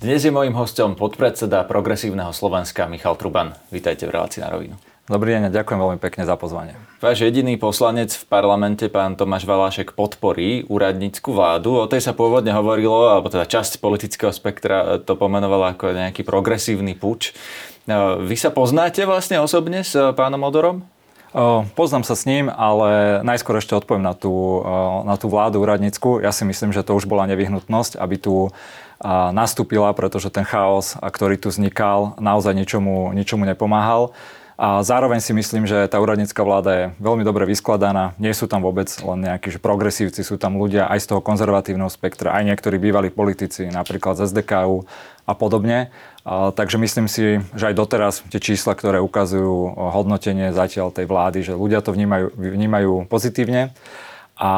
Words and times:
Dnes 0.00 0.24
je 0.24 0.32
mojím 0.32 0.56
hostom 0.56 0.96
podpredseda 0.96 1.60
Progresívneho 1.68 2.32
Slovenska 2.32 2.88
Michal 2.88 3.20
Truban. 3.20 3.52
Vítajte 3.68 4.08
v 4.08 4.16
relácii 4.16 4.40
na 4.40 4.48
rovinu. 4.48 4.80
Dobrý 5.04 5.36
deň 5.36 5.52
a 5.52 5.56
ďakujem 5.60 5.76
veľmi 5.76 6.00
pekne 6.00 6.24
za 6.24 6.40
pozvanie. 6.40 6.72
Váš 7.04 7.20
jediný 7.20 7.60
poslanec 7.60 8.08
v 8.08 8.24
parlamente, 8.24 8.88
pán 8.88 9.20
Tomáš 9.20 9.44
Valášek, 9.44 9.92
podporí 9.92 10.64
úradnícku 10.72 11.36
vládu. 11.36 11.76
O 11.76 11.84
tej 11.84 12.00
sa 12.00 12.16
pôvodne 12.16 12.48
hovorilo, 12.48 13.12
alebo 13.12 13.28
teda 13.28 13.44
časť 13.44 13.76
politického 13.76 14.32
spektra 14.32 15.04
to 15.04 15.20
pomenovala 15.20 15.76
ako 15.76 15.92
nejaký 15.92 16.24
progresívny 16.24 16.96
puč. 16.96 17.36
Vy 18.24 18.36
sa 18.40 18.48
poznáte 18.48 19.04
vlastne 19.04 19.36
osobne 19.36 19.84
s 19.84 19.92
pánom 20.16 20.40
Odorom? 20.48 20.80
Poznám 21.76 22.08
sa 22.08 22.16
s 22.16 22.24
ním, 22.24 22.48
ale 22.48 23.20
najskôr 23.20 23.60
ešte 23.60 23.76
odpoviem 23.76 24.02
na 24.02 24.16
tú, 24.16 24.64
na 25.04 25.20
tú 25.20 25.28
vládu 25.28 25.60
úradnícku. 25.60 26.24
Ja 26.24 26.32
si 26.32 26.48
myslím, 26.48 26.72
že 26.72 26.80
to 26.88 26.96
už 26.96 27.04
bola 27.04 27.28
nevyhnutnosť, 27.28 28.00
aby 28.00 28.16
tu 28.16 28.48
nastúpila, 29.32 29.90
pretože 29.96 30.28
ten 30.28 30.44
chaos, 30.44 30.94
ktorý 31.00 31.40
tu 31.40 31.48
vznikal, 31.48 32.20
naozaj 32.20 32.52
ničomu, 32.52 33.16
ničomu 33.16 33.48
nepomáhal. 33.48 34.12
A 34.60 34.84
zároveň 34.84 35.24
si 35.24 35.32
myslím, 35.32 35.64
že 35.64 35.88
tá 35.88 35.96
úradnícka 35.96 36.36
vláda 36.44 36.70
je 36.76 36.84
veľmi 37.00 37.24
dobre 37.24 37.48
vyskladaná. 37.48 38.12
Nie 38.20 38.36
sú 38.36 38.44
tam 38.44 38.60
vôbec 38.60 38.92
len 39.00 39.24
nejakí 39.24 39.48
že 39.48 39.56
progresívci, 39.56 40.20
sú 40.20 40.36
tam 40.36 40.60
ľudia 40.60 40.84
aj 40.84 41.00
z 41.00 41.06
toho 41.16 41.24
konzervatívneho 41.24 41.88
spektra, 41.88 42.36
aj 42.36 42.44
niektorí 42.44 42.76
bývalí 42.76 43.08
politici, 43.08 43.72
napríklad 43.72 44.20
z 44.20 44.28
SDKU 44.28 44.84
a 45.24 45.32
podobne. 45.32 45.88
A, 46.28 46.52
takže 46.52 46.76
myslím 46.76 47.08
si, 47.08 47.40
že 47.56 47.72
aj 47.72 47.74
doteraz 47.80 48.20
tie 48.28 48.36
čísla, 48.36 48.76
ktoré 48.76 49.00
ukazujú 49.00 49.80
hodnotenie 49.96 50.52
zatiaľ 50.52 50.92
tej 50.92 51.08
vlády, 51.08 51.40
že 51.40 51.56
ľudia 51.56 51.80
to 51.80 51.96
vnímajú, 51.96 52.28
vnímajú 52.36 53.08
pozitívne 53.08 53.72
a 54.40 54.52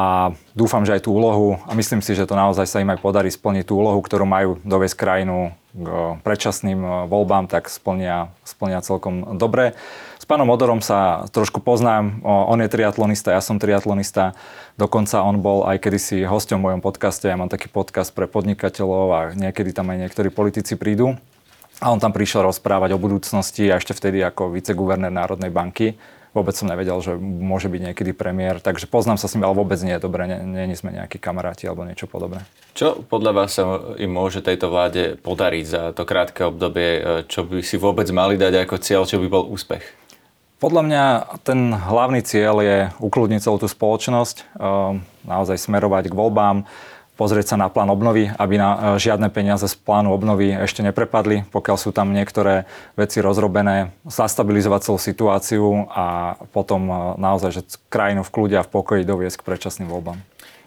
dúfam, 0.55 0.87
že 0.87 0.95
aj 0.95 1.03
tú 1.03 1.11
úlohu, 1.11 1.59
a 1.67 1.75
myslím 1.75 1.99
si, 1.99 2.15
že 2.15 2.23
to 2.23 2.39
naozaj 2.39 2.63
sa 2.63 2.79
im 2.79 2.87
aj 2.87 3.03
podarí 3.03 3.27
splniť 3.27 3.67
tú 3.67 3.83
úlohu, 3.83 3.99
ktorú 3.99 4.23
majú 4.23 4.55
doviesť 4.63 4.95
krajinu 4.95 5.51
k 5.75 5.87
predčasným 6.23 6.79
e, 6.79 6.89
voľbám, 7.11 7.51
tak 7.51 7.67
splnia, 7.67 8.31
splnia 8.47 8.79
celkom 8.79 9.35
dobre. 9.35 9.75
S 10.15 10.23
pánom 10.23 10.47
Odorom 10.47 10.79
sa 10.79 11.27
trošku 11.35 11.59
poznám, 11.59 12.23
on 12.23 12.55
je 12.63 12.71
triatlonista, 12.71 13.35
ja 13.35 13.43
som 13.43 13.59
triatlonista, 13.59 14.39
dokonca 14.79 15.19
on 15.19 15.43
bol 15.43 15.67
aj 15.67 15.83
kedysi 15.83 16.23
hosťom 16.23 16.63
v 16.63 16.65
mojom 16.71 16.81
podcaste, 16.81 17.27
ja 17.27 17.35
mám 17.35 17.51
taký 17.51 17.67
podcast 17.67 18.15
pre 18.15 18.23
podnikateľov 18.31 19.07
a 19.11 19.19
niekedy 19.35 19.75
tam 19.75 19.91
aj 19.91 20.07
niektorí 20.07 20.31
politici 20.31 20.79
prídu. 20.79 21.19
A 21.83 21.91
on 21.91 21.99
tam 21.99 22.15
prišiel 22.15 22.47
rozprávať 22.47 22.95
o 22.95 23.01
budúcnosti 23.03 23.67
a 23.67 23.83
ešte 23.83 23.91
vtedy 23.91 24.23
ako 24.23 24.55
viceguvernér 24.55 25.11
Národnej 25.11 25.51
banky 25.51 25.99
vôbec 26.33 26.57
som 26.57 26.65
nevedel, 26.65 26.97
že 26.99 27.13
môže 27.21 27.69
byť 27.69 27.81
niekedy 27.93 28.11
premiér, 28.11 28.57
takže 28.57 28.89
poznám 28.89 29.21
sa 29.21 29.29
s 29.29 29.37
ním, 29.37 29.45
ale 29.45 29.53
vôbec 29.53 29.77
nie 29.85 29.93
je 29.93 30.01
dobré, 30.01 30.25
nie, 30.25 30.65
nie 30.65 30.77
sme 30.77 30.89
nejakí 30.89 31.21
kamaráti 31.21 31.69
alebo 31.69 31.85
niečo 31.85 32.09
podobné. 32.09 32.43
Čo 32.73 33.05
podľa 33.05 33.31
vás 33.31 33.53
sa 33.53 33.63
im 34.01 34.09
môže 34.09 34.41
tejto 34.41 34.73
vláde 34.73 35.15
podariť 35.21 35.65
za 35.69 35.81
to 35.93 36.03
krátke 36.03 36.49
obdobie, 36.49 36.89
e, 36.97 37.01
čo 37.29 37.45
by 37.45 37.61
si 37.61 37.77
vôbec 37.77 38.09
mali 38.09 38.35
dať 38.35 38.65
ako 38.65 38.75
cieľ, 38.81 39.05
čo 39.05 39.21
by 39.21 39.27
bol 39.29 39.45
úspech? 39.45 39.85
Podľa 40.57 40.81
mňa 40.87 41.03
ten 41.43 41.75
hlavný 41.75 42.23
cieľ 42.23 42.63
je 42.63 42.77
ukludniť 42.97 43.43
celú 43.43 43.61
tú 43.61 43.69
spoločnosť, 43.69 44.37
e, 44.41 44.43
naozaj 45.29 45.61
smerovať 45.61 46.09
k 46.09 46.17
voľbám, 46.17 46.65
pozrieť 47.13 47.53
sa 47.53 47.57
na 47.57 47.69
plán 47.69 47.89
obnovy, 47.93 48.29
aby 48.29 48.55
na, 48.57 48.97
e, 48.97 49.01
žiadne 49.01 49.29
peniaze 49.29 49.65
z 49.69 49.75
plánu 49.77 50.13
obnovy 50.13 50.53
ešte 50.53 50.81
neprepadli, 50.81 51.45
pokiaľ 51.53 51.77
sú 51.77 51.93
tam 51.93 52.13
niektoré 52.13 52.65
veci 52.97 53.21
rozrobené, 53.21 53.93
zastabilizovať 54.05 54.79
celú 54.81 54.99
situáciu 54.99 55.65
a 55.93 56.37
potom 56.51 56.81
e, 56.89 56.93
naozaj, 57.21 57.51
že 57.53 57.61
krajinu 57.89 58.25
v 58.25 58.33
kľude 58.33 58.55
a 58.57 58.65
v 58.65 58.71
pokoji 58.73 59.01
doviesť 59.05 59.41
k 59.41 59.45
predčasným 59.45 59.89
voľbám. 59.89 60.19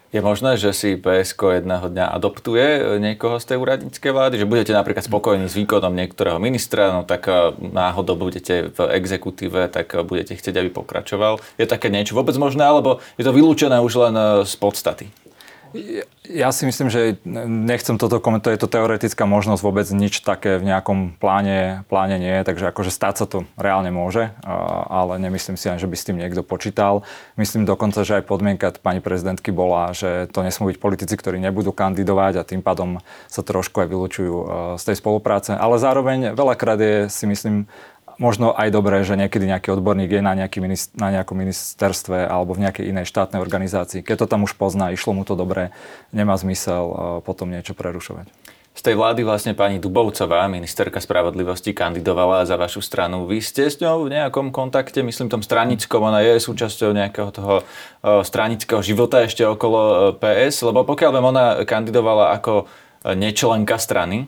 Je 0.07 0.23
možné, 0.23 0.55
že 0.55 0.71
si 0.71 0.95
PSK 0.95 1.59
jedného 1.59 1.91
dňa 1.91 2.15
adoptuje 2.15 2.63
e, 2.63 2.79
niekoho 3.03 3.43
z 3.43 3.51
tej 3.51 3.57
úradníckej 3.59 4.11
vlády? 4.15 4.39
Že 4.39 4.47
budete 4.47 4.71
napríklad 4.71 5.03
spokojní 5.03 5.51
s 5.51 5.59
výkonom 5.59 5.91
niektorého 5.91 6.39
ministra, 6.39 6.95
no 6.95 7.03
tak 7.03 7.27
náhodou 7.59 8.15
budete 8.15 8.71
v 8.71 8.79
exekutíve, 8.95 9.67
tak 9.67 9.91
budete 10.07 10.39
chcieť, 10.39 10.63
aby 10.63 10.71
pokračoval. 10.71 11.43
Je 11.59 11.67
také 11.67 11.91
niečo 11.91 12.15
vôbec 12.15 12.39
možné, 12.39 12.63
alebo 12.63 13.03
je 13.19 13.27
to 13.27 13.35
vylúčené 13.35 13.83
už 13.83 13.93
len 13.99 14.15
z 14.47 14.53
podstaty? 14.55 15.11
Ja 16.27 16.51
si 16.51 16.67
myslím, 16.67 16.91
že 16.91 17.19
nechcem 17.47 17.95
toto 17.95 18.19
komentovať, 18.19 18.53
je 18.55 18.63
to 18.63 18.73
teoretická 18.75 19.23
možnosť, 19.23 19.61
vôbec 19.63 19.87
nič 19.91 20.19
také 20.23 20.59
v 20.59 20.67
nejakom 20.67 21.15
pláne, 21.19 21.87
pláne 21.87 22.19
nie 22.19 22.31
je, 22.39 22.43
takže 22.43 22.71
akože 22.71 22.91
stáť 22.91 23.15
sa 23.19 23.25
to 23.25 23.37
reálne 23.55 23.91
môže, 23.91 24.31
ale 24.91 25.19
nemyslím 25.23 25.55
si 25.55 25.71
ani, 25.71 25.79
že 25.79 25.87
by 25.87 25.95
s 25.95 26.07
tým 26.07 26.19
niekto 26.19 26.43
počítal. 26.43 27.07
Myslím 27.39 27.63
dokonca, 27.63 28.03
že 28.03 28.19
aj 28.19 28.27
podmienka 28.27 28.75
pani 28.79 28.99
prezidentky 28.99 29.55
bola, 29.55 29.95
že 29.95 30.27
to 30.31 30.43
nesmú 30.43 30.67
byť 30.71 30.77
politici, 30.79 31.15
ktorí 31.15 31.39
nebudú 31.39 31.71
kandidovať 31.71 32.33
a 32.39 32.47
tým 32.47 32.59
pádom 32.59 32.99
sa 33.31 33.41
trošku 33.43 33.83
aj 33.83 33.87
vylúčujú 33.87 34.35
z 34.75 34.83
tej 34.83 34.95
spolupráce. 34.99 35.55
Ale 35.55 35.79
zároveň 35.79 36.35
veľakrát 36.35 36.79
je 36.79 36.95
si 37.07 37.25
myslím 37.27 37.71
možno 38.17 38.53
aj 38.53 38.73
dobré, 38.73 39.01
že 39.05 39.17
niekedy 39.17 39.45
nejaký 39.45 39.73
odborník 39.73 40.19
je 40.19 40.21
na, 40.21 40.33
nejaký 40.33 40.59
minist- 40.61 40.93
na 40.97 41.13
nejakom 41.13 41.37
ministerstve 41.37 42.25
alebo 42.25 42.57
v 42.57 42.67
nejakej 42.67 42.89
inej 42.89 43.05
štátnej 43.09 43.41
organizácii. 43.41 44.01
Keď 44.01 44.25
to 44.25 44.27
tam 44.29 44.43
už 44.43 44.57
pozná, 44.57 44.89
išlo 44.93 45.13
mu 45.13 45.23
to 45.23 45.37
dobre, 45.37 45.73
nemá 46.09 46.33
zmysel 46.35 46.83
uh, 46.85 46.95
potom 47.21 47.49
niečo 47.49 47.77
prerušovať. 47.77 48.29
Z 48.77 48.85
tej 48.85 48.93
vlády 48.93 49.25
vlastne 49.25 49.57
pani 49.57 49.81
Dubovcová, 49.81 50.45
ministerka 50.45 51.01
spravodlivosti, 51.01 51.73
kandidovala 51.73 52.45
za 52.45 52.61
vašu 52.61 52.85
stranu. 52.85 53.25
Vy 53.25 53.41
ste 53.41 53.73
s 53.73 53.81
ňou 53.81 54.05
v 54.05 54.13
nejakom 54.13 54.53
kontakte, 54.53 55.01
myslím 55.01 55.33
tom 55.33 55.41
stranickom, 55.41 55.97
ona 55.97 56.21
je 56.21 56.37
súčasťou 56.37 56.93
nejakého 56.93 57.33
toho 57.33 57.55
uh, 57.65 58.21
stranického 58.21 58.85
života 58.85 59.25
ešte 59.25 59.41
okolo 59.41 59.79
uh, 59.81 59.95
PS, 60.13 60.61
lebo 60.61 60.85
pokiaľ 60.85 61.09
viem, 61.09 61.25
ona 61.25 61.45
kandidovala 61.65 62.37
ako 62.37 62.69
nečlenka 63.07 63.77
strany. 63.77 64.27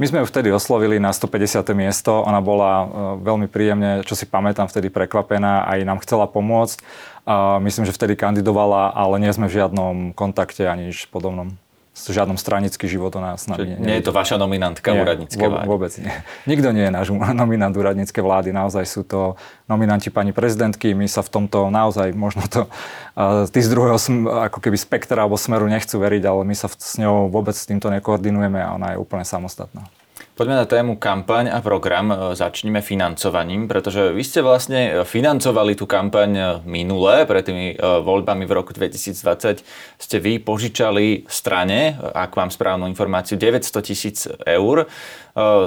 My 0.00 0.08
sme 0.08 0.24
ju 0.24 0.32
vtedy 0.32 0.48
oslovili 0.48 0.96
na 0.96 1.12
150. 1.12 1.60
miesto. 1.76 2.24
Ona 2.24 2.40
bola 2.40 2.72
e, 2.72 2.86
veľmi 3.20 3.52
príjemne, 3.52 4.00
čo 4.08 4.16
si 4.16 4.24
pamätám, 4.24 4.64
vtedy 4.64 4.88
prekvapená 4.88 5.68
aj 5.68 5.78
nám 5.84 6.00
chcela 6.00 6.24
pomôcť. 6.24 6.80
Myslím, 7.60 7.84
že 7.84 7.92
vtedy 7.92 8.16
kandidovala, 8.16 8.96
ale 8.96 9.20
nie 9.20 9.28
sme 9.28 9.46
v 9.46 9.60
žiadnom 9.60 10.16
kontakte 10.16 10.64
ani 10.64 10.88
nič 10.88 11.04
podobnom 11.12 11.52
žiadnom 11.92 12.38
stranický 12.38 12.86
život 12.86 13.12
o 13.18 13.20
nás 13.20 13.44
nami. 13.50 13.74
Nie, 13.74 13.78
nie 13.78 13.94
je 13.98 14.04
to 14.08 14.12
vaša 14.14 14.38
nominantka 14.38 14.94
nie, 14.94 15.02
úradníckej 15.02 15.42
vlády? 15.42 15.66
Vôbec 15.66 15.92
nie. 15.98 16.12
Nikto 16.46 16.68
nie 16.70 16.86
je 16.88 16.92
náš 16.94 17.08
nominant 17.42 17.74
úradníckej 17.74 18.22
vlády. 18.22 18.50
Naozaj 18.54 18.84
sú 18.86 19.02
to 19.02 19.34
nominanti 19.66 20.08
pani 20.08 20.30
prezidentky. 20.30 20.94
My 20.96 21.10
sa 21.10 21.20
v 21.20 21.30
tomto 21.30 21.68
naozaj, 21.68 22.14
možno 22.16 22.46
to 22.46 22.66
uh, 22.66 23.44
tí 23.50 23.60
z 23.60 23.68
druhého 23.68 23.98
ako 24.48 24.58
keby 24.62 24.78
spektra 24.78 25.26
alebo 25.26 25.36
smeru 25.36 25.66
nechcú 25.66 26.00
veriť, 26.00 26.22
ale 26.24 26.42
my 26.46 26.54
sa 26.56 26.70
s 26.70 26.96
ňou 26.96 27.28
vôbec 27.28 27.52
s 27.52 27.68
týmto 27.68 27.90
nekoordinujeme 27.90 28.58
a 28.62 28.74
ona 28.78 28.94
je 28.94 28.96
úplne 28.98 29.26
samostatná. 29.26 29.84
Poďme 30.40 30.56
na 30.56 30.64
tému 30.64 30.96
kampaň 30.96 31.52
a 31.52 31.60
program. 31.60 32.08
E, 32.08 32.16
začneme 32.32 32.80
financovaním, 32.80 33.68
pretože 33.68 34.08
vy 34.08 34.24
ste 34.24 34.40
vlastne 34.40 35.04
financovali 35.04 35.76
tú 35.76 35.84
kampaň 35.84 36.30
e, 36.32 36.44
minulé, 36.64 37.28
pred 37.28 37.44
tými 37.44 37.76
e, 37.76 38.00
voľbami 38.00 38.48
v 38.48 38.52
roku 38.56 38.72
2020 38.72 39.60
ste 40.00 40.16
vy 40.16 40.40
požičali 40.40 41.28
strane, 41.28 41.92
ak 42.00 42.40
mám 42.40 42.48
správnu 42.48 42.88
informáciu, 42.88 43.36
900 43.36 43.84
tisíc 43.84 44.24
eur. 44.48 44.88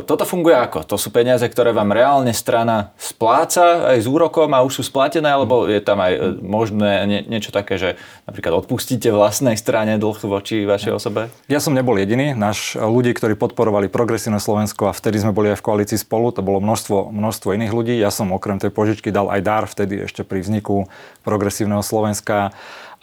Toto 0.04 0.28
funguje 0.28 0.60
ako? 0.60 0.84
To 0.84 1.00
sú 1.00 1.08
peniaze, 1.08 1.48
ktoré 1.48 1.72
vám 1.72 1.96
reálne 1.96 2.36
strana 2.36 2.92
spláca 3.00 3.96
aj 3.96 4.04
s 4.04 4.08
úrokom 4.12 4.52
a 4.52 4.60
už 4.60 4.80
sú 4.80 4.84
splatené, 4.92 5.32
alebo 5.32 5.72
je 5.72 5.80
tam 5.80 6.04
aj 6.04 6.44
možné 6.44 6.92
nie, 7.08 7.20
niečo 7.24 7.56
také, 7.56 7.80
že 7.80 7.90
napríklad 8.28 8.60
odpustíte 8.60 9.08
vlastnej 9.16 9.56
strane 9.56 9.96
dlh 9.96 10.20
voči 10.28 10.68
vašej 10.68 10.92
osobe? 10.92 11.32
Ja 11.48 11.64
som 11.64 11.72
nebol 11.72 11.96
jediný. 11.96 12.36
Náš 12.36 12.76
ľudí, 12.76 13.16
ktorí 13.16 13.40
podporovali 13.40 13.88
progresívne 13.88 14.44
Slovensko 14.44 14.92
a 14.92 14.98
vtedy 14.98 15.24
sme 15.24 15.32
boli 15.32 15.56
aj 15.56 15.64
v 15.64 15.66
koalícii 15.66 16.00
spolu, 16.00 16.36
to 16.36 16.44
bolo 16.44 16.60
množstvo, 16.60 17.16
množstvo 17.16 17.56
iných 17.56 17.72
ľudí. 17.72 17.96
Ja 17.96 18.12
som 18.12 18.36
okrem 18.36 18.60
tej 18.60 18.76
požičky 18.76 19.16
dal 19.16 19.32
aj 19.32 19.42
dar 19.48 19.64
vtedy 19.64 20.04
ešte 20.04 20.28
pri 20.28 20.44
vzniku 20.44 20.92
progresívneho 21.24 21.80
Slovenska 21.80 22.52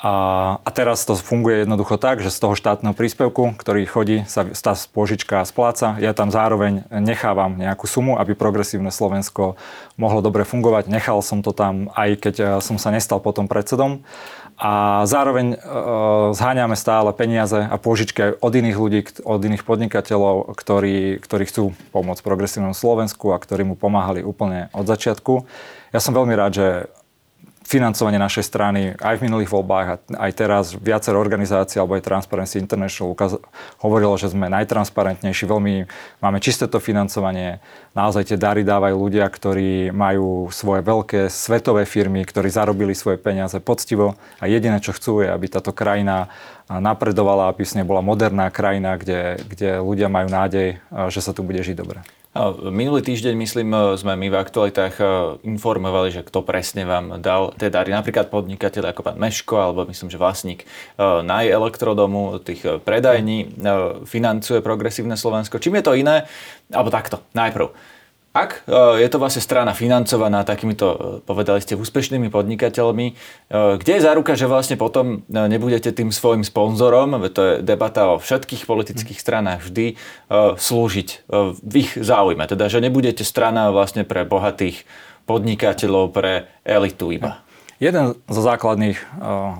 a, 0.00 0.14
a 0.64 0.70
teraz 0.72 1.04
to 1.04 1.12
funguje 1.12 1.68
jednoducho 1.68 2.00
tak, 2.00 2.24
že 2.24 2.32
z 2.32 2.40
toho 2.40 2.56
štátneho 2.56 2.96
príspevku, 2.96 3.52
ktorý 3.52 3.84
chodí, 3.84 4.24
sa 4.24 4.48
tá 4.48 4.72
požička 4.72 5.44
spláca. 5.44 6.00
Ja 6.00 6.16
tam 6.16 6.32
zároveň 6.32 6.88
nechávam 6.88 7.60
nejakú 7.60 7.84
sumu, 7.84 8.16
aby 8.16 8.32
progresívne 8.32 8.88
Slovensko 8.88 9.60
mohlo 10.00 10.24
dobre 10.24 10.48
fungovať. 10.48 10.88
Nechal 10.88 11.20
som 11.20 11.44
to 11.44 11.52
tam, 11.52 11.92
aj 11.92 12.16
keď 12.16 12.34
e, 12.40 12.44
som 12.64 12.80
sa 12.80 12.88
nestal 12.88 13.20
potom 13.20 13.44
predsedom. 13.44 14.00
A 14.56 15.04
zároveň 15.04 15.52
e, 15.52 15.56
zháňame 16.32 16.80
stále 16.80 17.12
peniaze 17.12 17.60
a 17.60 17.76
požičky 17.76 18.24
aj 18.24 18.32
od 18.40 18.52
iných 18.56 18.76
ľudí, 18.80 19.00
od 19.20 19.40
iných 19.44 19.68
podnikateľov, 19.68 20.56
ktorí, 20.56 21.20
ktorí 21.20 21.44
chcú 21.44 21.76
pomôcť 21.92 22.24
progresívnemu 22.24 22.72
Slovensku 22.72 23.36
a 23.36 23.40
ktorí 23.40 23.68
mu 23.68 23.76
pomáhali 23.76 24.24
úplne 24.24 24.72
od 24.72 24.88
začiatku. 24.88 25.44
Ja 25.92 26.00
som 26.00 26.16
veľmi 26.16 26.32
rád, 26.32 26.52
že 26.56 26.68
financovanie 27.70 28.18
našej 28.18 28.44
strany 28.50 28.98
aj 28.98 29.22
v 29.22 29.30
minulých 29.30 29.54
voľbách 29.54 29.86
a 29.86 29.96
aj 30.26 30.32
teraz 30.34 30.64
viacero 30.74 31.22
organizácií 31.22 31.78
alebo 31.78 31.94
aj 31.94 32.02
Transparency 32.02 32.58
International 32.58 33.14
ukaz- 33.14 33.38
hovorilo, 33.78 34.18
že 34.18 34.34
sme 34.34 34.50
najtransparentnejší, 34.50 35.46
veľmi 35.46 35.86
máme 36.18 36.42
čisté 36.42 36.66
to 36.66 36.82
financovanie, 36.82 37.62
naozaj 37.94 38.34
tie 38.34 38.42
dary 38.42 38.66
dávajú 38.66 38.98
ľudia, 38.98 39.22
ktorí 39.30 39.94
majú 39.94 40.50
svoje 40.50 40.82
veľké 40.82 41.30
svetové 41.30 41.86
firmy, 41.86 42.26
ktorí 42.26 42.50
zarobili 42.50 42.90
svoje 42.90 43.22
peniaze 43.22 43.62
poctivo 43.62 44.18
a 44.42 44.50
jediné, 44.50 44.82
čo 44.82 44.90
chcú, 44.90 45.22
je, 45.22 45.30
aby 45.30 45.46
táto 45.46 45.70
krajina 45.70 46.26
napredovala, 46.66 47.54
aby 47.54 47.62
s 47.62 47.78
nej 47.78 47.86
bola 47.86 48.02
moderná 48.02 48.50
krajina, 48.50 48.98
kde, 48.98 49.38
kde 49.46 49.78
ľudia 49.78 50.10
majú 50.10 50.26
nádej, 50.26 50.82
že 51.06 51.20
sa 51.22 51.30
tu 51.30 51.46
bude 51.46 51.62
žiť 51.62 51.78
dobre. 51.78 52.02
Minulý 52.70 53.02
týždeň, 53.02 53.34
myslím, 53.34 53.74
sme 53.98 54.14
my 54.14 54.30
v 54.30 54.38
aktualitách 54.38 55.02
informovali, 55.42 56.14
že 56.14 56.22
kto 56.22 56.46
presne 56.46 56.86
vám 56.86 57.18
dal 57.18 57.50
tie 57.58 57.74
dary. 57.74 57.90
Napríklad 57.90 58.30
podnikateľ 58.30 58.94
ako 58.94 59.02
pán 59.02 59.18
Meško, 59.18 59.58
alebo 59.58 59.82
myslím, 59.90 60.14
že 60.14 60.14
vlastník 60.14 60.62
naj 61.02 61.50
elektrodomu, 61.50 62.38
tých 62.38 62.86
predajní, 62.86 63.58
financuje 64.06 64.62
progresívne 64.62 65.18
Slovensko. 65.18 65.58
Čím 65.58 65.82
je 65.82 65.86
to 65.90 65.98
iné? 65.98 66.30
Alebo 66.70 66.94
takto, 66.94 67.18
najprv. 67.34 67.74
Ak 68.30 68.62
e, 68.70 69.02
je 69.02 69.08
to 69.10 69.18
vlastne 69.18 69.42
strana 69.42 69.74
financovaná 69.74 70.46
takýmito, 70.46 70.86
e, 70.86 70.96
povedali 71.26 71.58
ste, 71.58 71.74
úspešnými 71.74 72.30
podnikateľmi, 72.30 73.06
e, 73.10 73.14
kde 73.74 73.92
je 73.98 74.06
záruka, 74.06 74.38
že 74.38 74.46
vlastne 74.46 74.78
potom 74.78 75.26
nebudete 75.26 75.90
tým 75.90 76.14
svojim 76.14 76.46
sponzorom, 76.46 77.18
to 77.34 77.40
je 77.42 77.52
debata 77.66 78.14
o 78.14 78.22
všetkých 78.22 78.70
politických 78.70 79.18
stranách 79.18 79.66
vždy, 79.66 79.98
slúžiť 80.56 81.08
v 81.58 81.74
ich 81.74 81.90
záujme. 81.98 82.46
Teda, 82.46 82.70
že 82.70 82.78
nebudete 82.78 83.26
strana 83.26 83.74
vlastne 83.74 84.06
pre 84.06 84.22
bohatých 84.22 84.86
podnikateľov, 85.26 86.14
pre 86.14 86.46
elitu 86.62 87.10
iba. 87.10 87.42
Jeden 87.80 88.12
zo 88.28 88.44
základných, 88.44 89.00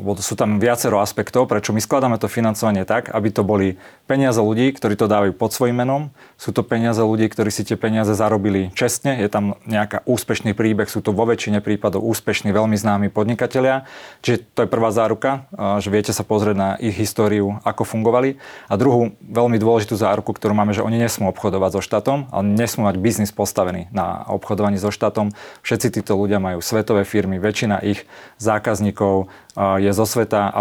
lebo 0.05 0.12
sú 0.20 0.37
tam 0.37 0.61
viacero 0.61 1.00
aspektov, 1.00 1.49
prečo 1.49 1.72
my 1.72 1.81
skladáme 1.81 2.20
to 2.20 2.28
financovanie 2.28 2.84
tak, 2.84 3.08
aby 3.08 3.32
to 3.32 3.40
boli 3.40 3.81
peniaze 4.05 4.37
ľudí, 4.37 4.76
ktorí 4.76 4.93
to 4.93 5.08
dávajú 5.08 5.32
pod 5.32 5.56
svojim 5.56 5.81
menom. 5.81 6.12
Sú 6.37 6.52
to 6.52 6.61
peniaze 6.61 7.00
ľudí, 7.00 7.32
ktorí 7.32 7.49
si 7.49 7.64
tie 7.64 7.81
peniaze 7.81 8.12
zarobili 8.12 8.76
čestne. 8.76 9.17
Je 9.25 9.32
tam 9.32 9.56
nejaká 9.64 10.05
úspešný 10.05 10.52
príbeh, 10.52 10.84
sú 10.93 11.00
to 11.00 11.17
vo 11.17 11.25
väčšine 11.25 11.64
prípadov 11.64 12.05
úspešní, 12.05 12.52
veľmi 12.52 12.76
známi 12.76 13.08
podnikatelia. 13.08 13.88
Čiže 14.20 14.52
to 14.52 14.61
je 14.62 14.69
prvá 14.69 14.93
záruka, 14.93 15.49
že 15.81 15.88
viete 15.88 16.12
sa 16.12 16.20
pozrieť 16.20 16.56
na 16.61 16.70
ich 16.76 17.00
históriu, 17.00 17.56
ako 17.64 17.88
fungovali. 17.88 18.37
A 18.69 18.76
druhú 18.76 19.17
veľmi 19.25 19.56
dôležitú 19.56 19.96
záruku, 19.96 20.37
ktorú 20.37 20.52
máme, 20.52 20.76
že 20.76 20.84
oni 20.84 21.00
nesmú 21.00 21.32
obchodovať 21.32 21.72
so 21.72 21.81
štátom, 21.81 22.28
ale 22.28 22.52
nesmú 22.52 22.84
mať 22.84 23.00
biznis 23.00 23.32
postavený 23.32 23.88
na 23.96 24.28
obchodovaní 24.28 24.76
so 24.76 24.93
štátom. 24.93 25.32
Všetci 25.64 26.05
títo 26.05 26.20
ľudia 26.20 26.37
majú 26.37 26.61
svetové 26.61 27.08
firmy, 27.08 27.40
väčšina 27.40 27.81
ich 27.81 28.05
zákazníkov 28.38 29.28
je 29.58 29.90
zo 29.92 30.06
sveta 30.06 30.50
a 30.50 30.60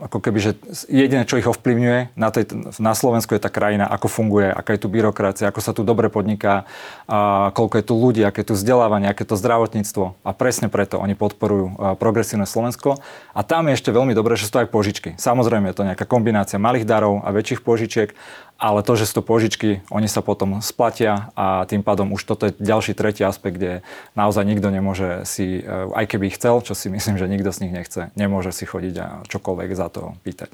ako 0.00 0.18
keby, 0.24 0.38
že 0.40 0.52
jediné, 0.88 1.28
čo 1.28 1.36
ich 1.36 1.44
ovplyvňuje 1.44 2.16
na, 2.16 2.32
tej, 2.32 2.48
na 2.80 2.96
Slovensku 2.96 3.36
je 3.36 3.44
tá 3.44 3.52
krajina, 3.52 3.84
ako 3.84 4.08
funguje, 4.08 4.48
aká 4.48 4.72
je 4.74 4.80
tu 4.80 4.88
byrokracia, 4.88 5.52
ako 5.52 5.60
sa 5.60 5.76
tu 5.76 5.84
dobre 5.84 6.08
podniká, 6.08 6.64
a 7.04 7.52
koľko 7.52 7.74
je 7.76 7.84
tu 7.84 7.94
ľudí, 8.00 8.24
aké 8.24 8.40
je 8.40 8.48
tu 8.48 8.54
vzdelávanie, 8.56 9.12
aké 9.12 9.28
je 9.28 9.36
to 9.36 9.36
zdravotníctvo. 9.36 10.16
A 10.24 10.30
presne 10.32 10.72
preto 10.72 10.96
oni 10.96 11.12
podporujú 11.12 12.00
progresívne 12.00 12.48
Slovensko. 12.48 12.96
A 13.36 13.40
tam 13.44 13.68
je 13.68 13.76
ešte 13.76 13.92
veľmi 13.92 14.16
dobré, 14.16 14.40
že 14.40 14.48
sú 14.48 14.56
to 14.56 14.62
aj 14.64 14.72
požičky. 14.72 15.20
Samozrejme 15.20 15.68
je 15.68 15.76
to 15.76 15.84
nejaká 15.84 16.08
kombinácia 16.08 16.56
malých 16.56 16.88
darov 16.88 17.20
a 17.20 17.28
väčších 17.28 17.60
požičiek, 17.60 18.16
ale 18.60 18.84
to, 18.84 18.92
že 18.94 19.08
sú 19.08 19.20
to 19.20 19.24
požičky, 19.24 19.80
oni 19.88 20.04
sa 20.04 20.20
potom 20.20 20.60
splatia 20.60 21.32
a 21.32 21.64
tým 21.64 21.80
pádom 21.80 22.12
už 22.12 22.28
toto 22.28 22.44
je 22.44 22.56
ďalší 22.60 22.92
tretí 22.92 23.24
aspekt, 23.24 23.56
kde 23.56 23.80
naozaj 24.12 24.44
nikto 24.44 24.68
nemôže 24.68 25.24
si, 25.24 25.64
e, 25.64 25.88
aj 25.96 26.04
keby 26.04 26.28
chcel, 26.36 26.60
čo 26.60 26.76
si 26.76 26.92
myslím, 26.92 27.16
že 27.16 27.26
nikto 27.26 27.50
z 27.50 27.66
nich 27.66 27.72
nechce, 27.72 28.12
nemôže 28.20 28.52
si 28.52 28.68
chodiť 28.68 28.94
a 29.00 29.06
čokoľvek 29.24 29.70
za 29.72 29.88
to 29.88 30.12
pýtať. 30.22 30.52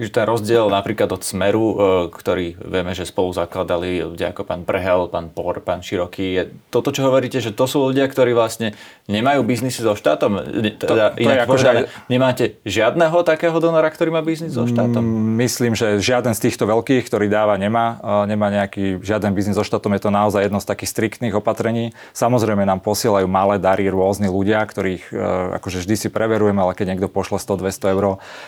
Takže 0.00 0.08
ten 0.08 0.24
rozdiel 0.24 0.72
napríklad 0.72 1.12
od 1.12 1.20
Smeru, 1.20 1.66
e, 1.68 1.74
ktorý 2.08 2.56
vieme, 2.56 2.96
že 2.96 3.04
spolu 3.04 3.36
zakladali 3.36 4.00
ľudia 4.00 4.32
ako 4.32 4.48
pán 4.48 4.64
Prehel, 4.64 5.04
pán 5.12 5.28
Por, 5.28 5.60
pán 5.60 5.84
Široký, 5.84 6.26
je 6.32 6.42
toto, 6.72 6.96
čo 6.96 7.04
hovoríte, 7.04 7.44
že 7.44 7.52
to 7.52 7.68
sú 7.68 7.92
ľudia, 7.92 8.08
ktorí 8.08 8.32
vlastne 8.32 8.72
nemajú 9.04 9.44
biznisy 9.44 9.84
so 9.84 9.92
štátom? 9.92 10.40
Teda, 10.80 11.12
to, 11.12 11.20
to 11.20 11.28
inak 11.28 11.44
ako, 11.44 11.50
povedané, 11.52 11.80
že... 11.84 12.08
nemáte 12.08 12.44
žiadneho 12.64 13.20
takého 13.20 13.52
donora, 13.60 13.92
ktorý 13.92 14.16
má 14.16 14.24
biznis 14.24 14.56
so 14.56 14.64
štátom? 14.64 15.04
Mm, 15.04 15.44
myslím, 15.44 15.76
že 15.76 16.00
žiaden 16.00 16.32
z 16.32 16.48
týchto 16.48 16.64
veľkých, 16.64 17.04
ktorý 17.04 17.28
dáva, 17.28 17.60
nemá, 17.60 18.00
e, 18.00 18.32
nemá 18.32 18.48
nejaký 18.48 18.96
žiaden 19.04 19.36
biznis 19.36 19.60
so 19.60 19.64
štátom. 19.66 19.92
Je 19.92 20.08
to 20.08 20.10
naozaj 20.10 20.48
jedno 20.48 20.56
z 20.56 20.72
takých 20.72 20.88
striktných 20.88 21.36
opatrení. 21.36 21.92
Samozrejme 22.16 22.64
nám 22.64 22.80
posielajú 22.80 23.28
malé 23.28 23.60
dary 23.60 23.92
rôzni 23.92 24.32
ľudia, 24.32 24.64
ktorých 24.64 25.12
e, 25.12 25.20
akože 25.60 25.84
vždy 25.84 25.94
si 26.00 26.08
preverujeme, 26.08 26.64
ale 26.64 26.72
keď 26.72 26.96
niekto 26.96 27.12
pošle 27.12 27.36
100-200 27.36 27.92
eur 27.92 28.04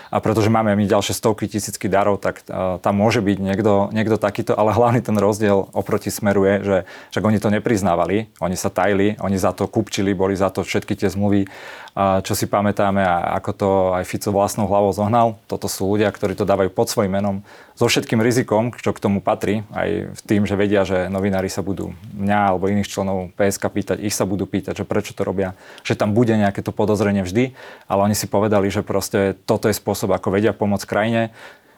a 0.09 0.17
pretože 0.17 0.49
máme 0.49 0.73
my 0.73 0.89
ďalšie 0.89 1.13
stovky 1.35 1.51
tisícky 1.51 1.91
darov, 1.91 2.23
tak 2.23 2.47
uh, 2.47 2.79
tam 2.79 2.95
môže 2.95 3.19
byť 3.19 3.37
niekto, 3.43 3.91
niekto 3.91 4.15
takýto, 4.15 4.55
ale 4.55 4.71
hlavný 4.71 5.03
ten 5.03 5.19
rozdiel 5.19 5.67
oproti 5.75 6.07
Smeru 6.07 6.47
je, 6.47 6.55
že 6.63 6.77
však 7.11 7.27
oni 7.27 7.43
to 7.43 7.51
nepriznávali, 7.51 8.31
oni 8.39 8.55
sa 8.55 8.71
tajili, 8.71 9.19
oni 9.19 9.35
za 9.35 9.51
to 9.51 9.67
kupčili, 9.67 10.15
boli 10.15 10.31
za 10.39 10.47
to 10.47 10.63
všetky 10.63 10.95
tie 10.95 11.11
zmluvy, 11.11 11.51
čo 11.95 12.35
si 12.35 12.43
pamätáme 12.43 12.99
a 12.99 13.39
ako 13.39 13.51
to 13.55 13.69
aj 13.95 14.03
Fico 14.03 14.35
vlastnou 14.35 14.67
hlavou 14.67 14.91
zohnal. 14.91 15.39
Toto 15.47 15.71
sú 15.71 15.87
ľudia, 15.87 16.11
ktorí 16.11 16.35
to 16.35 16.43
dávajú 16.43 16.67
pod 16.67 16.91
svojim 16.91 17.15
menom, 17.15 17.39
so 17.71 17.87
všetkým 17.87 18.19
rizikom, 18.19 18.75
čo 18.75 18.91
k 18.91 18.99
tomu 18.99 19.23
patrí, 19.23 19.63
aj 19.71 20.11
v 20.11 20.21
tým, 20.27 20.43
že 20.43 20.59
vedia, 20.59 20.83
že 20.83 21.07
novinári 21.07 21.47
sa 21.47 21.63
budú 21.63 21.95
mňa 22.15 22.51
alebo 22.51 22.67
iných 22.67 22.91
členov 22.91 23.31
PSK 23.39 23.63
pýtať, 23.71 23.97
ich 24.03 24.15
sa 24.15 24.27
budú 24.27 24.43
pýtať, 24.43 24.83
že 24.83 24.87
prečo 24.87 25.15
to 25.15 25.23
robia, 25.23 25.55
že 25.87 25.95
tam 25.95 26.11
bude 26.11 26.35
nejaké 26.35 26.59
to 26.59 26.75
podozrenie 26.75 27.23
vždy, 27.23 27.55
ale 27.87 27.99
oni 28.11 28.15
si 28.15 28.27
povedali, 28.27 28.67
že 28.67 28.83
proste 28.83 29.35
toto 29.47 29.71
je 29.71 29.75
spôsob, 29.75 30.11
ako 30.11 30.35
vedia 30.35 30.51
pomôcť 30.51 30.87
krajine. 30.87 31.21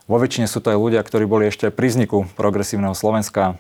Vo 0.10 0.18
väčšine 0.18 0.50
sú 0.50 0.64
to 0.64 0.72
aj 0.74 0.80
ľudia, 0.82 1.02
ktorí 1.04 1.30
boli 1.30 1.52
ešte 1.52 1.70
pri 1.70 1.94
vzniku 1.94 2.26
progresívneho 2.34 2.96
Slovenska, 2.98 3.60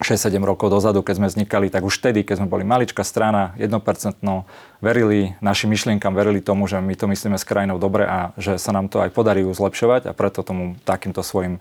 6-7 0.00 0.40
rokov 0.40 0.72
dozadu, 0.72 1.04
keď 1.04 1.14
sme 1.20 1.28
vznikali, 1.28 1.68
tak 1.68 1.84
už 1.84 2.00
vtedy, 2.00 2.24
keď 2.24 2.40
sme 2.40 2.48
boli 2.48 2.64
maličká 2.64 3.04
strana, 3.04 3.52
1% 3.60 4.16
verili 4.80 5.36
našim 5.44 5.68
myšlienkam, 5.68 6.16
verili 6.16 6.40
tomu, 6.40 6.64
že 6.64 6.80
my 6.80 6.96
to 6.96 7.04
myslíme 7.04 7.36
s 7.36 7.44
krajinou 7.44 7.76
dobre 7.76 8.08
a 8.08 8.32
že 8.40 8.56
sa 8.56 8.72
nám 8.72 8.88
to 8.88 9.04
aj 9.04 9.12
podarí 9.12 9.44
zlepšovať 9.44 10.08
a 10.08 10.16
preto 10.16 10.40
tomu 10.40 10.80
takýmto 10.88 11.20
svojim 11.20 11.60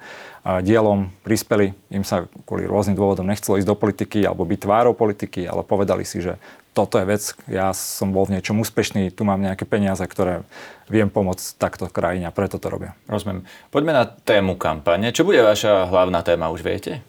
dielom 0.64 1.12
prispeli. 1.28 1.76
Im 1.92 2.08
sa 2.08 2.32
kvôli 2.48 2.64
rôznym 2.64 2.96
dôvodom 2.96 3.28
nechcelo 3.28 3.60
ísť 3.60 3.68
do 3.68 3.76
politiky 3.76 4.24
alebo 4.24 4.48
byť 4.48 4.60
tvárou 4.64 4.96
politiky, 4.96 5.44
ale 5.44 5.68
povedali 5.68 6.08
si, 6.08 6.24
že 6.24 6.40
toto 6.72 6.96
je 6.96 7.04
vec, 7.04 7.36
ja 7.52 7.76
som 7.76 8.16
bol 8.16 8.24
v 8.24 8.40
niečom 8.40 8.56
úspešný, 8.64 9.12
tu 9.12 9.28
mám 9.28 9.44
nejaké 9.44 9.68
peniaze, 9.68 10.00
ktoré 10.00 10.48
viem 10.88 11.12
pomôcť 11.12 11.60
takto 11.60 11.92
krajine 11.92 12.24
a 12.24 12.32
preto 12.32 12.56
to 12.56 12.72
robia. 12.72 12.96
Rozumiem. 13.12 13.44
Poďme 13.68 13.92
na 13.92 14.08
tému 14.08 14.56
kampane. 14.56 15.12
Čo 15.12 15.28
bude 15.28 15.44
vaša 15.44 15.92
hlavná 15.92 16.24
téma, 16.24 16.48
už 16.48 16.64
viete? 16.64 17.04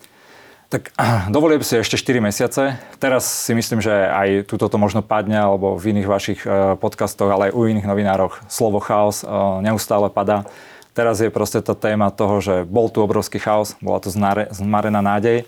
Tak 0.71 0.95
dovolím 1.35 1.67
si 1.67 1.75
ešte 1.77 1.99
4 1.99 2.23
mesiace. 2.23 2.79
Teraz 3.03 3.27
si 3.27 3.53
myslím, 3.53 3.83
že 3.83 3.91
aj 3.91 4.47
túto 4.47 4.71
to 4.71 4.79
možno 4.79 5.03
padne, 5.03 5.37
alebo 5.37 5.75
v 5.75 5.91
iných 5.93 6.09
vašich 6.09 6.41
e, 6.47 6.79
podcastoch, 6.79 7.27
ale 7.27 7.51
aj 7.51 7.57
u 7.59 7.67
iných 7.67 7.91
novinároch 7.91 8.39
slovo 8.47 8.79
chaos 8.79 9.21
e, 9.21 9.27
neustále 9.67 10.07
padá. 10.09 10.47
Teraz 10.95 11.19
je 11.19 11.31
proste 11.31 11.59
tá 11.59 11.75
téma 11.75 12.15
toho, 12.15 12.39
že 12.39 12.55
bol 12.63 12.87
tu 12.87 13.03
obrovský 13.03 13.43
chaos, 13.43 13.75
bola 13.83 13.99
tu 13.99 14.11
zmarená 14.11 15.03
nádej. 15.03 15.43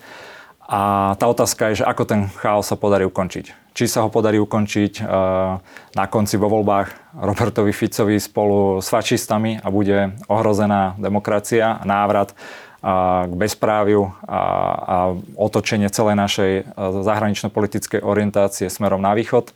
A 0.67 1.13
tá 1.19 1.27
otázka 1.27 1.71
je, 1.75 1.83
že 1.83 1.85
ako 1.87 2.03
ten 2.07 2.21
chaos 2.39 2.67
sa 2.67 2.79
podarí 2.79 3.03
ukončiť. 3.07 3.75
Či 3.75 3.85
sa 3.91 4.07
ho 4.07 4.11
podarí 4.11 4.43
ukončiť 4.43 4.93
e, 4.99 5.03
na 5.95 6.05
konci 6.11 6.35
vo 6.35 6.51
voľbách 6.51 7.15
Robertovi 7.23 7.71
Ficovi 7.71 8.19
spolu 8.19 8.83
s 8.83 8.91
fašistami 8.91 9.63
a 9.63 9.71
bude 9.71 10.19
ohrozená 10.27 10.99
demokracia 10.99 11.79
návrat 11.87 12.35
k 12.83 13.33
bezpráviu 13.39 14.11
a, 14.27 14.43
a 14.75 14.97
otočenie 15.39 15.87
celej 15.87 16.19
našej 16.19 16.53
e, 16.59 16.63
zahranično-politickej 17.07 18.03
orientácie 18.03 18.67
smerom 18.67 18.99
na 18.99 19.15
východ, 19.15 19.55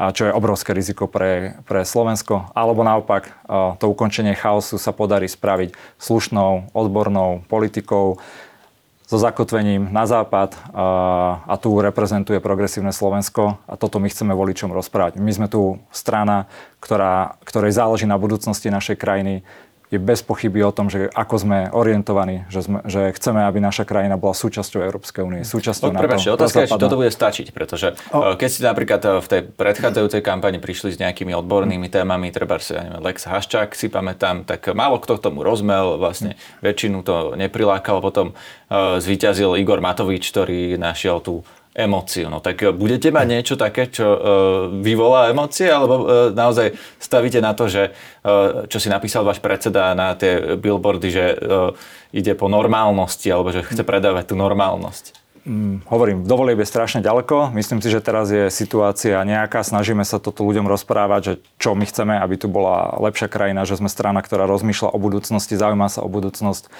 a 0.00 0.10
čo 0.10 0.26
je 0.26 0.32
obrovské 0.32 0.72
riziko 0.72 1.04
pre, 1.04 1.60
pre 1.68 1.84
Slovensko. 1.84 2.48
Alebo 2.56 2.80
naopak, 2.80 3.28
e, 3.28 3.30
to 3.76 3.92
ukončenie 3.92 4.32
chaosu 4.32 4.80
sa 4.80 4.96
podarí 4.96 5.28
spraviť 5.28 5.76
slušnou, 6.00 6.72
odbornou 6.72 7.44
politikou, 7.52 8.16
so 9.12 9.20
zakotvením 9.20 9.92
na 9.92 10.08
západ 10.08 10.56
a, 10.56 11.44
a 11.44 11.54
tu 11.60 11.76
reprezentuje 11.76 12.40
progresívne 12.40 12.96
Slovensko 12.96 13.60
a 13.68 13.76
toto 13.76 14.00
my 14.00 14.08
chceme 14.08 14.32
voličom 14.32 14.72
rozprávať. 14.72 15.20
My 15.20 15.28
sme 15.28 15.52
tu 15.52 15.76
strana, 15.92 16.48
ktorá, 16.80 17.36
ktorej 17.44 17.76
záleží 17.76 18.08
na 18.08 18.16
budúcnosti 18.16 18.72
našej 18.72 18.96
krajiny 18.96 19.44
je 19.92 20.00
bez 20.00 20.24
pochyby 20.24 20.64
o 20.64 20.72
tom, 20.72 20.88
že 20.88 21.12
ako 21.12 21.34
sme 21.36 21.58
orientovaní, 21.68 22.48
že, 22.48 22.64
sme, 22.64 22.80
že 22.88 23.12
chceme, 23.12 23.44
aby 23.44 23.60
naša 23.60 23.84
krajina 23.84 24.16
bola 24.16 24.32
súčasťou 24.32 24.80
Európskej 24.80 25.20
únie, 25.20 25.44
súčasťou 25.44 25.92
no, 25.92 26.00
NATO. 26.00 26.16
otázka 26.32 26.64
je, 26.64 26.68
či 26.72 26.80
toto 26.80 26.96
bude 26.96 27.12
stačiť, 27.12 27.52
pretože 27.52 27.92
o. 28.08 28.32
Eh, 28.32 28.40
keď 28.40 28.48
ste 28.48 28.60
napríklad 28.64 29.00
eh, 29.04 29.10
v 29.20 29.26
tej 29.28 29.40
predchádzajúcej 29.52 30.24
kampani 30.24 30.56
prišli 30.56 30.96
s 30.96 30.98
nejakými 30.98 31.36
odbornými 31.36 31.92
témami, 31.92 32.32
treba 32.32 32.56
si, 32.56 32.72
ja 32.72 32.88
neviem, 32.88 33.04
Lex 33.04 33.28
Haščák 33.28 33.76
si 33.76 33.92
pamätám, 33.92 34.48
tak 34.48 34.64
málo 34.72 34.96
kto 34.96 35.20
tomu 35.20 35.44
rozmel, 35.44 36.00
vlastne 36.00 36.40
väčšinu 36.64 37.04
to 37.04 37.36
neprilákal, 37.36 38.00
potom 38.00 38.32
uh, 38.32 38.96
zvíťazil 38.96 39.60
Igor 39.60 39.84
Matovič, 39.84 40.24
ktorý 40.32 40.80
našiel 40.80 41.20
tú 41.20 41.44
emóciu. 41.72 42.28
No 42.28 42.44
tak 42.44 42.60
budete 42.76 43.08
mať 43.08 43.26
niečo 43.28 43.54
také, 43.56 43.88
čo 43.88 44.04
uh, 44.04 44.18
vyvolá 44.68 45.32
emócie, 45.32 45.72
alebo 45.72 45.94
uh, 46.04 46.04
naozaj 46.32 46.76
stavíte 47.00 47.40
na 47.40 47.56
to, 47.56 47.68
že 47.68 47.96
uh, 48.22 48.68
čo 48.68 48.76
si 48.76 48.92
napísal 48.92 49.24
váš 49.24 49.40
predseda 49.40 49.96
na 49.96 50.12
tie 50.12 50.56
billboardy, 50.60 51.08
že 51.08 51.24
uh, 51.32 51.72
ide 52.12 52.36
po 52.36 52.52
normálnosti, 52.52 53.28
alebo 53.32 53.50
že 53.50 53.64
chce 53.64 53.82
predávať 53.88 54.32
tú 54.32 54.34
normálnosť? 54.36 55.22
Mm, 55.42 55.82
hovorím, 55.90 56.22
do 56.22 56.38
volieb 56.38 56.62
je 56.62 56.70
strašne 56.70 57.02
ďaleko. 57.02 57.50
Myslím 57.50 57.82
si, 57.82 57.90
že 57.90 57.98
teraz 57.98 58.30
je 58.30 58.46
situácia 58.46 59.18
nejaká. 59.26 59.66
Snažíme 59.66 60.06
sa 60.06 60.22
toto 60.22 60.46
ľuďom 60.46 60.70
rozprávať, 60.70 61.20
že 61.26 61.32
čo 61.58 61.74
my 61.74 61.82
chceme, 61.82 62.14
aby 62.14 62.38
tu 62.38 62.46
bola 62.46 62.94
lepšia 63.02 63.26
krajina, 63.26 63.66
že 63.66 63.74
sme 63.74 63.90
strana, 63.90 64.22
ktorá 64.22 64.46
rozmýšľa 64.46 64.94
o 64.94 64.98
budúcnosti, 65.02 65.58
zaujíma 65.58 65.90
sa 65.90 66.06
o 66.06 66.08
budúcnosť 66.12 66.70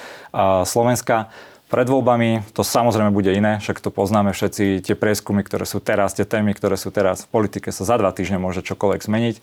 Slovenska. 0.62 1.34
Pred 1.72 1.88
voľbami 1.88 2.52
to 2.52 2.60
samozrejme 2.60 3.16
bude 3.16 3.32
iné, 3.32 3.56
však 3.56 3.80
to 3.80 3.88
poznáme 3.88 4.36
všetci, 4.36 4.84
tie 4.84 4.92
prieskumy, 4.92 5.40
ktoré 5.40 5.64
sú 5.64 5.80
teraz, 5.80 6.12
tie 6.12 6.28
témy, 6.28 6.52
ktoré 6.52 6.76
sú 6.76 6.92
teraz 6.92 7.24
v 7.24 7.32
politike 7.32 7.72
sa 7.72 7.88
za 7.88 7.96
dva 7.96 8.12
týždne 8.12 8.36
môže 8.36 8.60
čokoľvek 8.60 9.00
zmeniť. 9.00 9.36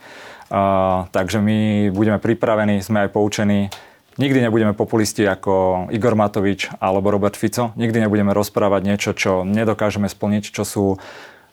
Uh, 0.54 1.10
takže 1.10 1.42
my 1.42 1.90
budeme 1.90 2.22
pripravení, 2.22 2.86
sme 2.86 3.10
aj 3.10 3.18
poučení 3.18 3.74
Nikdy 4.20 4.44
nebudeme 4.44 4.76
populisti 4.76 5.24
ako 5.24 5.88
Igor 5.96 6.12
Matovič 6.12 6.68
alebo 6.84 7.08
Robert 7.08 7.40
Fico. 7.40 7.72
Nikdy 7.80 8.04
nebudeme 8.04 8.36
rozprávať 8.36 8.82
niečo, 8.84 9.16
čo 9.16 9.48
nedokážeme 9.48 10.12
splniť, 10.12 10.52
čo 10.52 10.68
sú 10.68 10.86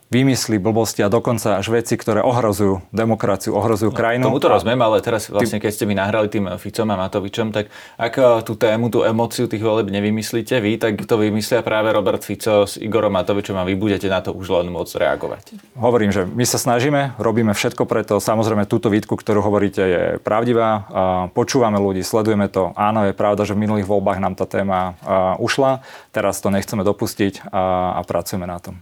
vymysly, 0.06 0.62
blbosti 0.62 1.02
a 1.02 1.10
dokonca 1.10 1.58
až 1.58 1.66
veci, 1.74 1.98
ktoré 1.98 2.22
ohrozujú 2.22 2.86
demokraciu, 2.94 3.58
ohrozujú 3.58 3.90
no, 3.90 3.96
krajinu. 3.98 4.24
Tomu 4.30 4.38
to 4.38 4.46
rozumiem, 4.46 4.78
ale 4.78 5.02
teraz 5.02 5.26
vlastne, 5.26 5.58
keď 5.58 5.70
ste 5.74 5.84
mi 5.84 5.98
nahrali 5.98 6.30
tým 6.30 6.46
Ficom 6.62 6.86
a 6.94 6.96
Matovičom, 6.96 7.50
tak 7.50 7.74
ak 7.98 8.14
eh, 8.14 8.26
tú 8.46 8.54
tému, 8.54 8.86
tú 8.86 9.02
emóciu 9.02 9.50
tých 9.50 9.62
voleb 9.62 9.90
nevymyslíte 9.90 10.62
vy, 10.62 10.78
tak 10.78 11.02
to 11.02 11.18
vymyslia 11.18 11.66
práve 11.66 11.90
Robert 11.90 12.22
Fico 12.22 12.70
s 12.70 12.78
Igorom 12.78 13.18
Matovičom 13.18 13.58
a 13.58 13.66
vy 13.66 13.74
budete 13.74 14.06
na 14.06 14.22
to 14.22 14.30
už 14.30 14.62
len 14.62 14.70
môcť 14.70 14.94
reagovať. 15.02 15.44
Hovorím, 15.74 16.14
že 16.14 16.22
my 16.22 16.46
sa 16.46 16.62
snažíme, 16.62 17.18
robíme 17.18 17.50
všetko 17.50 17.82
preto. 17.90 18.22
Samozrejme, 18.22 18.70
túto 18.70 18.86
výtku, 18.86 19.18
ktorú 19.18 19.42
hovoríte, 19.42 19.82
je 19.82 20.02
pravdivá. 20.22 20.86
Počúvame 21.34 21.82
ľudí, 21.82 22.06
sledujeme 22.06 22.46
to. 22.46 22.70
Áno, 22.78 23.04
je 23.04 23.14
pravda, 23.14 23.42
že 23.42 23.58
v 23.58 23.66
minulých 23.66 23.90
voľbách 23.90 24.22
nám 24.22 24.34
tá 24.38 24.46
téma 24.46 24.94
ušla. 25.42 25.82
Teraz 26.14 26.38
to 26.38 26.48
nechceme 26.54 26.86
dopustiť 26.86 27.50
a, 27.50 27.98
a 27.98 28.00
pracujeme 28.06 28.46
na 28.46 28.58
tom. 28.62 28.78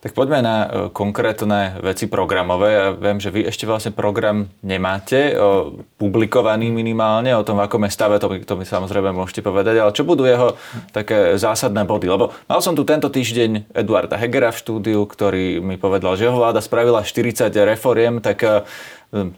Tak 0.00 0.16
poďme 0.16 0.40
na 0.40 0.56
e, 0.64 0.68
konkrétne 0.96 1.76
veci 1.84 2.08
programové. 2.08 2.72
Ja 2.72 2.88
viem, 2.96 3.20
že 3.20 3.28
vy 3.28 3.44
ešte 3.44 3.68
vlastne 3.68 3.92
program 3.92 4.48
nemáte, 4.64 5.36
o, 5.36 5.76
publikovaný 6.00 6.72
minimálne, 6.72 7.36
o 7.36 7.44
tom, 7.44 7.60
v 7.60 7.68
akom 7.68 7.84
je 7.84 7.92
stave, 7.92 8.16
to, 8.16 8.32
to 8.40 8.54
mi 8.56 8.64
samozrejme 8.64 9.12
môžete 9.12 9.44
povedať, 9.44 9.76
ale 9.76 9.92
čo 9.92 10.08
budú 10.08 10.24
jeho 10.24 10.56
také 10.96 11.36
zásadné 11.36 11.84
body? 11.84 12.08
Lebo 12.08 12.32
mal 12.48 12.64
som 12.64 12.72
tu 12.72 12.88
tento 12.88 13.12
týždeň 13.12 13.76
Eduarda 13.76 14.16
Hegera 14.16 14.56
v 14.56 14.60
štúdiu, 14.64 15.04
ktorý 15.04 15.60
mi 15.60 15.76
povedal, 15.76 16.16
že 16.16 16.32
jeho 16.32 16.40
vláda 16.40 16.64
spravila 16.64 17.04
40 17.04 17.52
reforiem, 17.52 18.24
tak 18.24 18.40
e, 18.40 18.64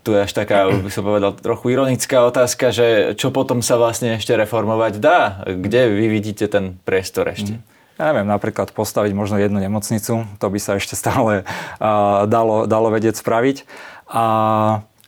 tu 0.07 0.15
je 0.15 0.21
až 0.23 0.31
taká, 0.31 0.71
by 0.71 0.91
som 0.95 1.03
povedal, 1.03 1.35
trochu 1.43 1.75
ironická 1.75 2.23
otázka, 2.23 2.71
že 2.71 3.19
čo 3.19 3.35
potom 3.35 3.67
sa 3.67 3.83
vlastne 3.83 4.15
ešte 4.15 4.39
reformovať 4.39 5.03
dá? 5.03 5.43
Kde 5.43 5.91
vy 5.91 6.07
vidíte 6.07 6.47
ten 6.47 6.79
priestor 6.87 7.35
ešte? 7.35 7.59
Mm 7.59 7.72
ja 8.01 8.05
neviem, 8.09 8.29
napríklad 8.29 8.73
postaviť 8.73 9.13
možno 9.13 9.37
jednu 9.37 9.61
nemocnicu, 9.61 10.25
to 10.41 10.47
by 10.49 10.59
sa 10.59 10.81
ešte 10.81 10.97
stále 10.97 11.45
uh, 11.45 12.25
dalo, 12.27 12.65
dalo 12.65 12.89
vedieť 12.89 13.21
spraviť. 13.21 13.69
A 14.13 14.25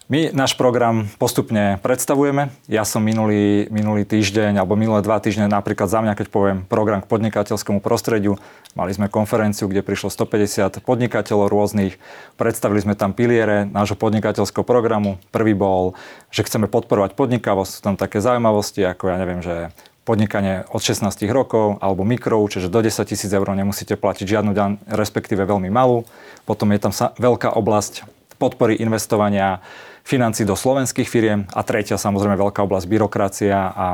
my 0.05 0.37
náš 0.37 0.53
program 0.53 1.09
postupne 1.17 1.81
predstavujeme. 1.81 2.53
Ja 2.69 2.85
som 2.85 3.01
minulý, 3.01 3.73
minulý 3.73 4.05
týždeň 4.05 4.61
alebo 4.61 4.77
minulé 4.77 5.01
dva 5.01 5.17
týždne 5.17 5.49
napríklad 5.49 5.89
za 5.89 6.05
mňa, 6.05 6.13
keď 6.13 6.27
poviem 6.29 6.59
program 6.69 7.01
k 7.01 7.09
podnikateľskému 7.09 7.81
prostrediu, 7.81 8.37
mali 8.77 8.93
sme 8.93 9.09
konferenciu, 9.09 9.65
kde 9.65 9.81
prišlo 9.81 10.13
150 10.13 10.85
podnikateľov 10.85 11.49
rôznych, 11.49 11.97
predstavili 12.37 12.85
sme 12.85 12.93
tam 12.93 13.17
piliere 13.17 13.65
nášho 13.65 13.97
podnikateľského 13.97 14.61
programu. 14.61 15.17
Prvý 15.33 15.57
bol, 15.57 15.97
že 16.29 16.45
chceme 16.45 16.69
podporovať 16.69 17.17
podnikavosť, 17.17 17.71
sú 17.73 17.81
tam 17.81 17.97
také 17.97 18.21
zaujímavosti, 18.21 18.85
ako 18.85 19.09
ja 19.09 19.17
neviem, 19.17 19.41
že 19.41 19.73
podnikanie 20.05 20.69
od 20.69 20.85
16 20.85 21.09
rokov 21.33 21.81
alebo 21.81 22.05
mikro, 22.05 22.45
čiže 22.45 22.69
do 22.69 22.85
10 22.85 23.09
tisíc 23.09 23.33
eur 23.33 23.49
nemusíte 23.49 23.97
platiť 23.97 24.29
žiadnu 24.29 24.53
daň, 24.53 24.77
respektíve 24.87 25.49
veľmi 25.49 25.73
malú. 25.73 26.05
Potom 26.45 26.71
je 26.77 26.79
tam 26.79 26.93
sa, 26.93 27.17
veľká 27.17 27.57
oblasť 27.57 28.05
podpory 28.37 28.77
investovania 28.77 29.65
financí 30.05 30.45
do 30.45 30.53
slovenských 30.53 31.09
firiem 31.09 31.49
a 31.57 31.65
tretia 31.65 31.97
samozrejme 31.97 32.37
veľká 32.37 32.61
oblasť 32.69 32.87
byrokracia 32.87 33.57
a 33.57 33.87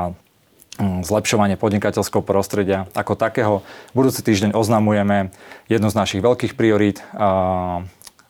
mm, 0.75 1.07
zlepšovanie 1.07 1.55
podnikateľského 1.55 2.19
prostredia 2.19 2.91
ako 2.91 3.15
takého. 3.15 3.63
Budúci 3.95 4.19
týždeň 4.19 4.51
oznamujeme 4.51 5.31
jednu 5.71 5.87
z 5.87 5.95
našich 5.95 6.21
veľkých 6.21 6.59
priorít 6.59 6.99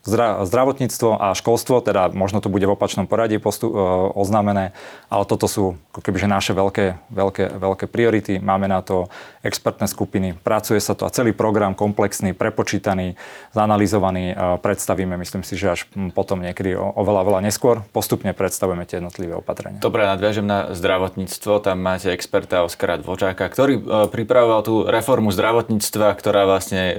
zdravotníctvo 0.03 1.21
a 1.21 1.37
školstvo, 1.37 1.77
teda 1.85 2.09
možno 2.09 2.41
to 2.41 2.49
bude 2.49 2.65
v 2.65 2.73
opačnom 2.73 3.05
poradí 3.05 3.37
postu, 3.37 3.69
e, 3.69 3.73
oznámené, 4.17 4.73
ale 5.13 5.23
toto 5.29 5.45
sú 5.45 5.77
kebyže 5.93 6.25
naše 6.25 6.57
veľké, 6.57 6.97
veľké, 7.13 7.45
veľké 7.61 7.85
priority. 7.85 8.41
Máme 8.41 8.65
na 8.65 8.81
to 8.81 9.13
expertné 9.45 9.85
skupiny, 9.85 10.33
pracuje 10.33 10.81
sa 10.81 10.97
to 10.97 11.05
a 11.05 11.13
celý 11.13 11.37
program 11.37 11.77
komplexný, 11.77 12.33
prepočítaný, 12.33 13.13
zanalizovaný, 13.53 14.33
e, 14.33 14.35
predstavíme, 14.57 15.21
myslím 15.21 15.45
si, 15.45 15.53
že 15.53 15.77
až 15.77 15.85
potom 16.17 16.41
niekedy 16.41 16.73
oveľa, 16.73 17.21
veľa 17.21 17.39
neskôr 17.45 17.85
postupne 17.93 18.33
predstavujeme 18.33 18.89
tie 18.89 18.97
jednotlivé 18.97 19.37
opatrenia. 19.37 19.85
Dobre, 19.85 20.09
nadviažem 20.09 20.49
na 20.49 20.73
zdravotníctvo. 20.73 21.61
Tam 21.61 21.77
máte 21.77 22.09
experta 22.09 22.65
Oskara 22.65 22.97
Dvočáka, 22.97 23.45
ktorý 23.45 23.77
e, 23.77 23.83
pripravoval 24.09 24.65
tú 24.65 24.75
reformu 24.81 25.29
zdravotníctva, 25.29 26.17
ktorá 26.17 26.49
vlastne 26.49 26.97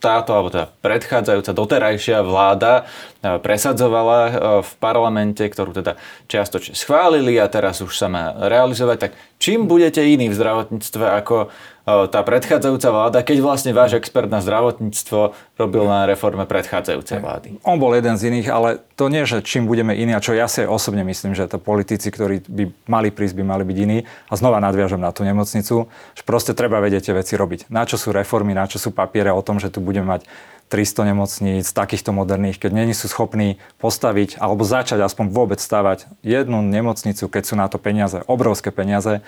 táto, 0.00 0.32
alebo 0.32 0.48
teda 0.48 0.72
predchádzajúca 0.80 1.52
doterajšia 1.52 2.24
vláda 2.24 2.88
e, 3.20 3.36
presadzovala 3.38 4.20
e, 4.24 4.32
v 4.64 4.70
parlamente, 4.80 5.44
ktorú 5.44 5.76
teda 5.76 6.00
čiastočne 6.26 6.72
schválili 6.72 7.36
a 7.36 7.46
teraz 7.52 7.84
už 7.84 7.92
sa 7.92 8.08
má 8.08 8.32
realizovať, 8.48 8.96
tak 8.98 9.12
čím 9.40 9.66
budete 9.66 10.04
iní 10.04 10.28
v 10.28 10.36
zdravotníctve 10.36 11.04
ako 11.24 11.48
tá 11.90 12.20
predchádzajúca 12.22 12.88
vláda, 12.92 13.18
keď 13.24 13.42
vlastne 13.42 13.72
váš 13.74 13.98
expert 13.98 14.30
na 14.30 14.38
zdravotníctvo 14.38 15.34
robil 15.58 15.84
na 15.88 16.06
reforme 16.06 16.46
predchádzajúcej 16.46 17.18
vlády. 17.18 17.48
On 17.66 17.80
bol 17.82 17.96
jeden 17.96 18.14
z 18.14 18.30
iných, 18.30 18.48
ale 18.52 18.78
to 18.94 19.10
nie, 19.10 19.26
že 19.26 19.42
čím 19.42 19.66
budeme 19.66 19.96
iní, 19.96 20.14
a 20.14 20.22
čo 20.22 20.36
ja 20.36 20.46
si 20.46 20.62
osobne 20.62 21.02
myslím, 21.02 21.34
že 21.34 21.50
to 21.50 21.58
politici, 21.58 22.12
ktorí 22.12 22.46
by 22.46 22.64
mali 22.86 23.08
prísť, 23.10 23.42
by 23.42 23.44
mali 23.48 23.64
byť 23.66 23.78
iní. 23.80 23.98
A 24.06 24.32
znova 24.38 24.62
nadviažem 24.62 25.02
na 25.02 25.10
tú 25.10 25.26
nemocnicu, 25.26 25.90
že 26.14 26.22
proste 26.22 26.54
treba 26.54 26.78
vedieť 26.78 27.10
tie 27.10 27.14
veci 27.16 27.34
robiť. 27.34 27.72
Na 27.72 27.88
čo 27.88 27.98
sú 27.98 28.14
reformy, 28.14 28.54
na 28.54 28.70
čo 28.70 28.78
sú 28.78 28.94
papiere 28.94 29.34
o 29.34 29.42
tom, 29.42 29.58
že 29.58 29.72
tu 29.72 29.82
budeme 29.82 30.06
mať 30.06 30.28
300 30.70 31.10
nemocníc, 31.10 31.66
takýchto 31.74 32.14
moderných, 32.14 32.62
keď 32.62 32.70
není 32.70 32.94
sú 32.94 33.10
schopní 33.10 33.58
postaviť 33.82 34.38
alebo 34.38 34.62
začať 34.62 35.02
aspoň 35.02 35.34
vôbec 35.34 35.58
stavať 35.58 36.06
jednu 36.22 36.62
nemocnicu, 36.62 37.26
keď 37.26 37.42
sú 37.42 37.54
na 37.58 37.66
to 37.66 37.82
peniaze, 37.82 38.22
obrovské 38.30 38.70
peniaze, 38.70 39.20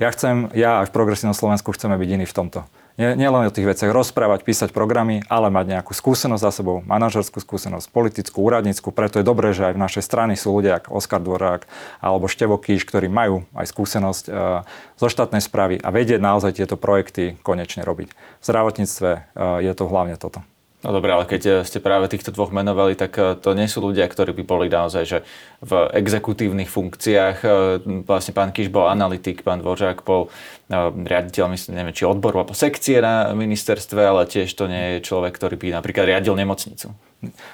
ja 0.00 0.08
chcem, 0.16 0.48
ja 0.56 0.80
aj 0.80 0.88
v 0.88 0.96
Progresívnom 0.96 1.36
Slovensku 1.36 1.76
chceme 1.76 1.92
byť 2.00 2.08
iní 2.08 2.24
v 2.24 2.32
tomto. 2.32 2.64
Nie, 2.96 3.12
nielen 3.16 3.48
o 3.48 3.52
tých 3.52 3.68
veciach 3.68 3.92
rozprávať, 3.92 4.44
písať 4.44 4.72
programy, 4.72 5.20
ale 5.28 5.52
mať 5.52 5.76
nejakú 5.76 5.92
skúsenosť 5.92 6.40
za 6.40 6.52
sebou, 6.52 6.80
manažerskú 6.84 7.36
skúsenosť, 7.36 7.92
politickú, 7.92 8.40
úradnícku. 8.44 8.96
Preto 8.96 9.20
je 9.20 9.28
dobré, 9.28 9.52
že 9.52 9.68
aj 9.68 9.76
v 9.76 9.82
našej 9.84 10.04
strane 10.04 10.34
sú 10.40 10.56
ľudia 10.56 10.80
ako 10.80 10.96
Oskar 10.96 11.20
Dvorák 11.20 11.68
alebo 12.00 12.32
Števo 12.32 12.56
Kíš, 12.56 12.88
ktorí 12.88 13.12
majú 13.12 13.44
aj 13.52 13.72
skúsenosť 13.72 14.24
e, 14.28 14.30
zo 14.96 15.06
štátnej 15.08 15.44
správy 15.44 15.80
a 15.80 15.88
vedieť 15.92 16.20
naozaj 16.20 16.60
tieto 16.60 16.80
projekty 16.80 17.36
konečne 17.44 17.84
robiť. 17.84 18.12
V 18.12 18.44
zdravotníctve 18.44 19.10
e, 19.12 19.20
je 19.68 19.72
to 19.76 19.84
hlavne 19.84 20.16
toto. 20.16 20.40
No 20.80 20.96
dobré, 20.96 21.12
ale 21.12 21.28
keď 21.28 21.42
eh, 21.44 21.54
ste 21.68 21.76
práve 21.76 22.08
týchto 22.08 22.32
dvoch 22.32 22.48
menovali, 22.48 22.96
tak 22.96 23.12
eh, 23.20 23.36
to 23.36 23.52
nie 23.52 23.68
sú 23.68 23.84
ľudia, 23.84 24.08
ktorí 24.08 24.32
by 24.32 24.44
boli 24.48 24.66
naozaj 24.72 25.04
že 25.04 25.18
v 25.60 25.72
exekutívnych 25.92 26.72
funkciách. 26.72 27.36
Eh, 27.44 27.50
vlastne 28.08 28.32
pán 28.32 28.50
Kiš 28.50 28.72
bol 28.72 28.88
analytik, 28.88 29.44
pán 29.44 29.60
Dvořák 29.60 30.00
bol 30.04 30.32
riaditeľ, 30.70 31.50
myslím, 31.50 31.82
neviem, 31.82 31.94
či 31.94 32.06
odboru 32.06 32.46
alebo 32.46 32.54
sekcie 32.54 33.02
na 33.02 33.34
ministerstve, 33.34 33.98
ale 34.06 34.30
tiež 34.30 34.54
to 34.54 34.70
nie 34.70 34.96
je 34.96 35.06
človek, 35.06 35.34
ktorý 35.34 35.58
by 35.58 35.66
napríklad 35.82 36.06
riadil 36.06 36.38
nemocnicu. 36.38 36.94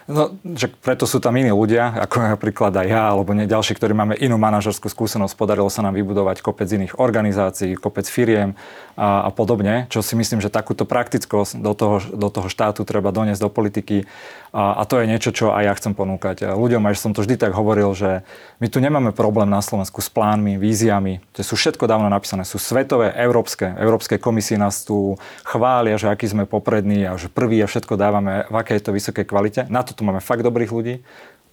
No, 0.06 0.38
že 0.54 0.70
preto 0.70 1.10
sú 1.10 1.18
tam 1.18 1.34
iní 1.34 1.50
ľudia, 1.50 1.90
ako 1.98 2.38
napríklad 2.38 2.70
aj 2.70 2.86
ja, 2.86 3.10
alebo 3.10 3.34
nie 3.34 3.50
ďalší, 3.50 3.74
ktorí 3.74 3.98
máme 3.98 4.14
inú 4.14 4.38
manažerskú 4.38 4.86
skúsenosť. 4.86 5.34
Podarilo 5.34 5.66
sa 5.66 5.82
nám 5.82 5.98
vybudovať 5.98 6.38
kopec 6.38 6.70
iných 6.70 7.02
organizácií, 7.02 7.74
kopec 7.74 8.06
firiem 8.06 8.54
a, 8.94 9.26
a 9.26 9.30
podobne, 9.34 9.90
čo 9.90 10.06
si 10.06 10.14
myslím, 10.14 10.38
že 10.38 10.54
takúto 10.54 10.86
praktickosť 10.86 11.58
do 11.58 11.74
toho, 11.74 11.98
do 12.14 12.28
toho 12.30 12.46
štátu 12.46 12.86
treba 12.86 13.10
doniesť 13.10 13.42
do 13.42 13.50
politiky 13.50 14.06
a, 14.54 14.78
a 14.78 14.82
to 14.86 15.02
je 15.02 15.10
niečo, 15.10 15.34
čo 15.34 15.50
aj 15.50 15.62
ja 15.66 15.74
chcem 15.74 15.98
ponúkať. 15.98 16.46
Ľuďom, 16.46 16.86
aj 16.86 17.02
som 17.02 17.10
to 17.10 17.26
vždy 17.26 17.34
tak 17.34 17.50
hovoril, 17.50 17.90
že 17.96 18.20
my 18.60 18.68
tu 18.68 18.78
nemáme 18.78 19.16
problém 19.16 19.48
na 19.48 19.64
Slovensku 19.64 20.04
s 20.04 20.12
plánmi, 20.12 20.60
víziami, 20.60 21.24
to 21.32 21.40
sú 21.40 21.56
všetko 21.56 21.88
dávno 21.88 22.12
napísané, 22.12 22.44
sú 22.44 22.60
svetové, 22.60 23.16
európske. 23.16 23.72
Európske 23.80 24.20
komisie 24.20 24.60
nás 24.60 24.84
tu 24.84 25.16
chvália, 25.48 25.96
že 25.96 26.12
aký 26.12 26.28
sme 26.28 26.44
poprední 26.44 27.08
a 27.08 27.16
že 27.16 27.32
prvý 27.32 27.64
a 27.64 27.66
všetko 27.66 27.96
dávame 27.96 28.44
v 28.52 28.54
akej 28.60 28.84
to 28.84 28.92
vysokej 28.92 29.24
kvalite. 29.24 29.64
Na 29.72 29.80
to 29.80 29.96
tu 29.96 30.04
máme 30.04 30.20
fakt 30.20 30.44
dobrých 30.44 30.68
ľudí. 30.68 31.00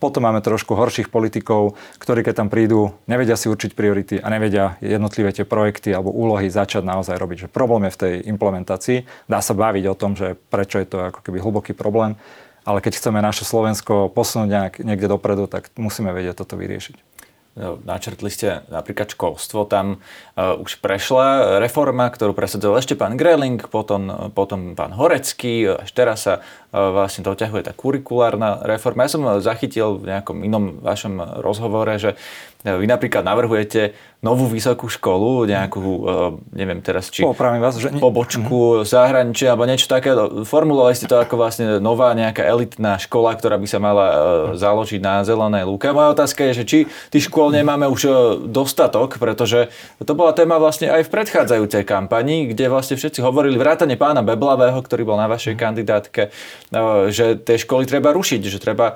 Potom 0.04 0.28
máme 0.28 0.44
trošku 0.44 0.76
horších 0.76 1.08
politikov, 1.08 1.80
ktorí 1.96 2.28
keď 2.28 2.44
tam 2.44 2.52
prídu, 2.52 2.92
nevedia 3.08 3.40
si 3.40 3.48
určiť 3.48 3.72
priority 3.72 4.20
a 4.20 4.28
nevedia 4.28 4.76
jednotlivé 4.84 5.32
tie 5.32 5.48
projekty 5.48 5.96
alebo 5.96 6.12
úlohy 6.12 6.52
začať 6.52 6.84
naozaj 6.84 7.16
robiť. 7.16 7.48
Že 7.48 7.54
problém 7.56 7.88
je 7.88 7.96
v 7.96 8.02
tej 8.04 8.14
implementácii. 8.28 9.08
Dá 9.32 9.40
sa 9.40 9.56
baviť 9.56 9.88
o 9.88 9.96
tom, 9.96 10.20
že 10.20 10.36
prečo 10.52 10.84
je 10.84 10.92
to 10.92 11.08
ako 11.08 11.24
keby 11.24 11.40
hlboký 11.40 11.72
problém, 11.72 12.20
ale 12.64 12.80
keď 12.80 13.00
chceme 13.00 13.20
naše 13.20 13.44
Slovensko 13.44 14.12
posunúť 14.12 14.50
nejak, 14.50 14.74
niekde 14.84 15.08
dopredu, 15.12 15.48
tak 15.48 15.72
musíme 15.76 16.12
vedieť 16.12 16.44
toto 16.44 16.56
vyriešiť. 16.60 17.14
No, 17.54 17.78
načrtli 17.86 18.34
ste 18.34 18.66
napríklad 18.74 19.14
školstvo, 19.14 19.70
tam 19.70 20.02
uh, 20.02 20.58
už 20.58 20.82
prešla 20.82 21.62
reforma, 21.62 22.10
ktorú 22.10 22.34
presadzoval 22.34 22.82
ešte 22.82 22.98
pán 22.98 23.14
Greling, 23.14 23.62
potom, 23.70 24.34
potom 24.34 24.74
pán 24.74 24.90
Horecký, 24.90 25.78
až 25.78 25.90
teraz 25.94 26.26
sa 26.26 26.42
uh, 26.42 26.90
vlastne 26.90 27.22
doťahuje 27.22 27.70
tá 27.70 27.74
kurikulárna 27.78 28.58
reforma. 28.66 29.06
Ja 29.06 29.14
som 29.14 29.30
zachytil 29.38 30.02
v 30.02 30.18
nejakom 30.18 30.42
inom 30.42 30.82
vašom 30.82 31.46
rozhovore, 31.46 31.94
že 32.02 32.18
vy 32.64 32.86
napríklad 32.88 33.28
navrhujete 33.28 33.92
novú 34.24 34.48
vysokú 34.48 34.88
školu, 34.88 35.44
nejakú, 35.44 35.84
eh, 35.84 36.12
neviem 36.56 36.80
teraz, 36.80 37.12
či 37.12 37.28
Popravím 37.28 37.60
vás, 37.60 37.76
že... 37.76 37.92
pobočku 37.92 38.80
mm-hmm. 38.80 38.88
zahraničia, 38.88 39.52
alebo 39.52 39.68
niečo 39.68 39.92
také. 39.92 40.16
Formulovali 40.48 40.96
ste 40.96 41.12
to 41.12 41.20
ako 41.20 41.36
vlastne 41.36 41.84
nová 41.84 42.16
nejaká 42.16 42.40
elitná 42.48 42.96
škola, 42.96 43.36
ktorá 43.36 43.60
by 43.60 43.68
sa 43.68 43.84
mala 43.84 44.08
eh, 44.08 44.18
založiť 44.56 45.04
na 45.04 45.28
zelenej 45.28 45.68
lúke. 45.68 45.92
Moja 45.92 46.16
otázka 46.16 46.48
je, 46.50 46.64
že 46.64 46.64
či 46.64 46.78
tých 47.12 47.28
škôl 47.28 47.52
nemáme 47.52 47.84
už 47.92 48.02
eh, 48.08 48.14
dostatok, 48.48 49.20
pretože 49.20 49.68
to 50.00 50.16
bola 50.16 50.32
téma 50.32 50.56
vlastne 50.56 50.88
aj 50.88 51.04
v 51.04 51.14
predchádzajúcej 51.20 51.84
kampani, 51.84 52.48
kde 52.48 52.72
vlastne 52.72 52.96
všetci 52.96 53.20
hovorili 53.20 53.60
vrátane 53.60 54.00
pána 54.00 54.24
Beblavého, 54.24 54.80
ktorý 54.80 55.04
bol 55.04 55.20
na 55.20 55.28
vašej 55.28 55.60
kandidátke, 55.60 56.32
že 57.12 57.36
tie 57.44 57.58
školy 57.60 57.84
treba 57.84 58.16
rušiť, 58.16 58.42
že 58.48 58.60
treba 58.62 58.96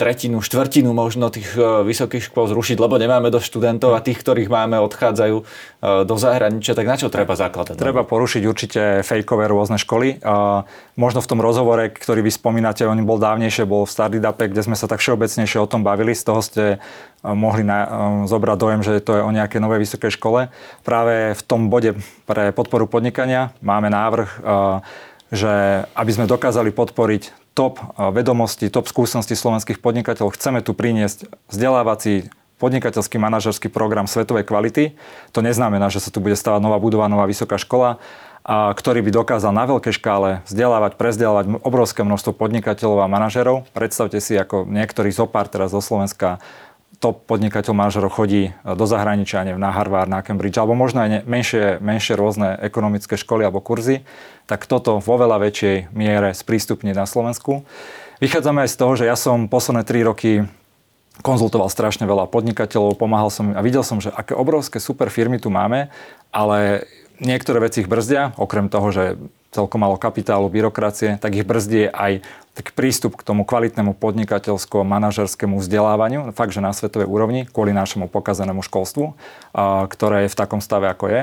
tretinu, 0.00 0.40
štvrtinu 0.40 0.96
možno 0.96 1.28
tých 1.28 1.52
vysokých 1.58 2.32
škôl 2.32 2.48
zrušiť, 2.48 2.80
lebo 2.80 2.96
nemáme 2.96 3.28
dosť 3.28 3.46
študentov 3.52 3.92
a 3.92 4.00
tých, 4.00 4.24
ktorých 4.24 4.48
máme, 4.48 4.80
odchádzajú 4.80 5.36
e, 5.36 5.44
do 6.08 6.16
zahraničia, 6.16 6.72
tak 6.72 6.88
na 6.88 6.96
čo 6.96 7.12
treba 7.12 7.36
zakladať? 7.36 7.76
Treba 7.76 8.08
porušiť 8.08 8.42
určite 8.48 8.80
fejkové 9.04 9.44
rôzne 9.44 9.76
školy. 9.76 10.24
Možno 10.96 11.20
v 11.20 11.28
tom 11.28 11.44
rozhovore, 11.44 11.92
ktorý 11.92 12.24
vy 12.24 12.32
spomínate, 12.32 12.88
on 12.88 12.96
bol 13.04 13.20
dávnejšie, 13.20 13.68
bol 13.68 13.84
v 13.84 13.92
Stardidape, 13.92 14.48
kde 14.48 14.64
sme 14.64 14.76
sa 14.78 14.88
tak 14.88 15.04
všeobecnejšie 15.04 15.60
o 15.60 15.68
tom 15.68 15.84
bavili. 15.84 16.16
Z 16.16 16.24
toho 16.24 16.40
ste 16.40 16.64
e, 16.64 16.76
mohli 17.28 17.68
na, 17.68 17.78
e, 17.84 17.88
zobrať 18.24 18.56
dojem, 18.56 18.80
že 18.80 19.04
to 19.04 19.20
je 19.20 19.22
o 19.22 19.34
nejakej 19.34 19.60
novej 19.60 19.84
vysokej 19.84 20.16
škole. 20.16 20.48
Práve 20.88 21.36
v 21.36 21.42
tom 21.44 21.68
bode 21.68 22.00
pre 22.24 22.48
podporu 22.56 22.88
podnikania 22.88 23.52
máme 23.60 23.92
návrh, 23.92 24.30
že 25.34 25.84
aby 25.92 26.10
sme 26.14 26.30
dokázali 26.30 26.70
podporiť 26.70 27.43
top 27.54 27.80
vedomosti, 27.96 28.68
top 28.68 28.90
skúsenosti 28.90 29.38
slovenských 29.38 29.78
podnikateľov, 29.78 30.34
chceme 30.34 30.60
tu 30.60 30.74
priniesť 30.74 31.30
vzdelávací 31.48 32.28
podnikateľský 32.58 33.18
manažerský 33.18 33.70
program 33.70 34.06
svetovej 34.06 34.46
kvality. 34.46 34.98
To 35.34 35.42
neznamená, 35.42 35.90
že 35.90 36.02
sa 36.02 36.10
tu 36.10 36.22
bude 36.22 36.34
stavať 36.38 36.62
nová 36.62 36.78
budova, 36.78 37.10
nová 37.10 37.26
vysoká 37.26 37.58
škola, 37.58 38.02
a 38.44 38.76
ktorý 38.76 39.00
by 39.00 39.24
dokázal 39.24 39.56
na 39.56 39.64
veľkej 39.64 39.96
škále 39.96 40.44
vzdelávať, 40.44 41.00
prezdelávať 41.00 41.64
obrovské 41.64 42.04
množstvo 42.04 42.36
podnikateľov 42.36 43.00
a 43.00 43.08
manažerov. 43.08 43.64
Predstavte 43.72 44.20
si, 44.20 44.36
ako 44.36 44.68
niektorý 44.68 45.08
zopár 45.16 45.48
teraz 45.48 45.72
zo 45.72 45.80
Slovenska 45.80 46.44
top 47.00 47.26
podnikateľ 47.26 47.72
manažerov 47.74 48.12
chodí 48.14 48.54
do 48.62 48.84
zahraničia, 48.86 49.44
neviem, 49.44 49.60
na 49.60 49.74
Harvard, 49.74 50.10
na 50.10 50.22
Cambridge, 50.22 50.56
alebo 50.56 50.78
možno 50.78 51.04
aj 51.04 51.26
menšie, 51.26 51.78
menšie 51.82 52.14
rôzne 52.14 52.56
ekonomické 52.62 53.18
školy 53.18 53.44
alebo 53.44 53.64
kurzy, 53.64 54.06
tak 54.46 54.68
toto 54.68 55.00
vo 55.00 55.14
veľa 55.16 55.40
väčšej 55.40 55.94
miere 55.96 56.32
sprístupní 56.36 56.92
na 56.92 57.08
Slovensku. 57.08 57.64
Vychádzame 58.22 58.64
aj 58.64 58.70
z 58.72 58.78
toho, 58.78 58.92
že 58.94 59.04
ja 59.08 59.16
som 59.18 59.50
posledné 59.50 59.82
3 59.82 60.08
roky 60.08 60.46
konzultoval 61.22 61.70
strašne 61.70 62.08
veľa 62.10 62.26
podnikateľov, 62.26 62.98
pomáhal 62.98 63.30
som 63.30 63.54
a 63.54 63.62
videl 63.62 63.86
som, 63.86 64.02
že 64.02 64.10
aké 64.10 64.34
obrovské 64.34 64.82
super 64.82 65.10
firmy 65.10 65.38
tu 65.38 65.46
máme, 65.52 65.92
ale 66.34 66.88
niektoré 67.22 67.62
veci 67.62 67.86
ich 67.86 67.90
brzdia, 67.90 68.34
okrem 68.34 68.66
toho, 68.66 68.90
že 68.90 69.04
celkom 69.54 69.86
malo 69.86 69.94
kapitálu, 69.94 70.50
byrokracie, 70.50 71.22
tak 71.22 71.38
ich 71.38 71.46
brzdí 71.46 71.86
aj 71.86 72.26
tak 72.54 72.74
prístup 72.74 73.18
k 73.18 73.26
tomu 73.26 73.42
kvalitnému 73.42 73.98
podnikateľskému 73.98 74.86
manažerskému 74.86 75.58
vzdelávaniu, 75.58 76.34
fakt, 76.34 76.54
že 76.54 76.62
na 76.62 76.70
svetovej 76.70 77.06
úrovni, 77.10 77.46
kvôli 77.46 77.74
našemu 77.74 78.06
pokazanému 78.10 78.62
školstvu, 78.62 79.14
ktoré 79.90 80.26
je 80.26 80.32
v 80.34 80.38
takom 80.38 80.62
stave, 80.62 80.86
ako 80.86 81.06
je. 81.10 81.20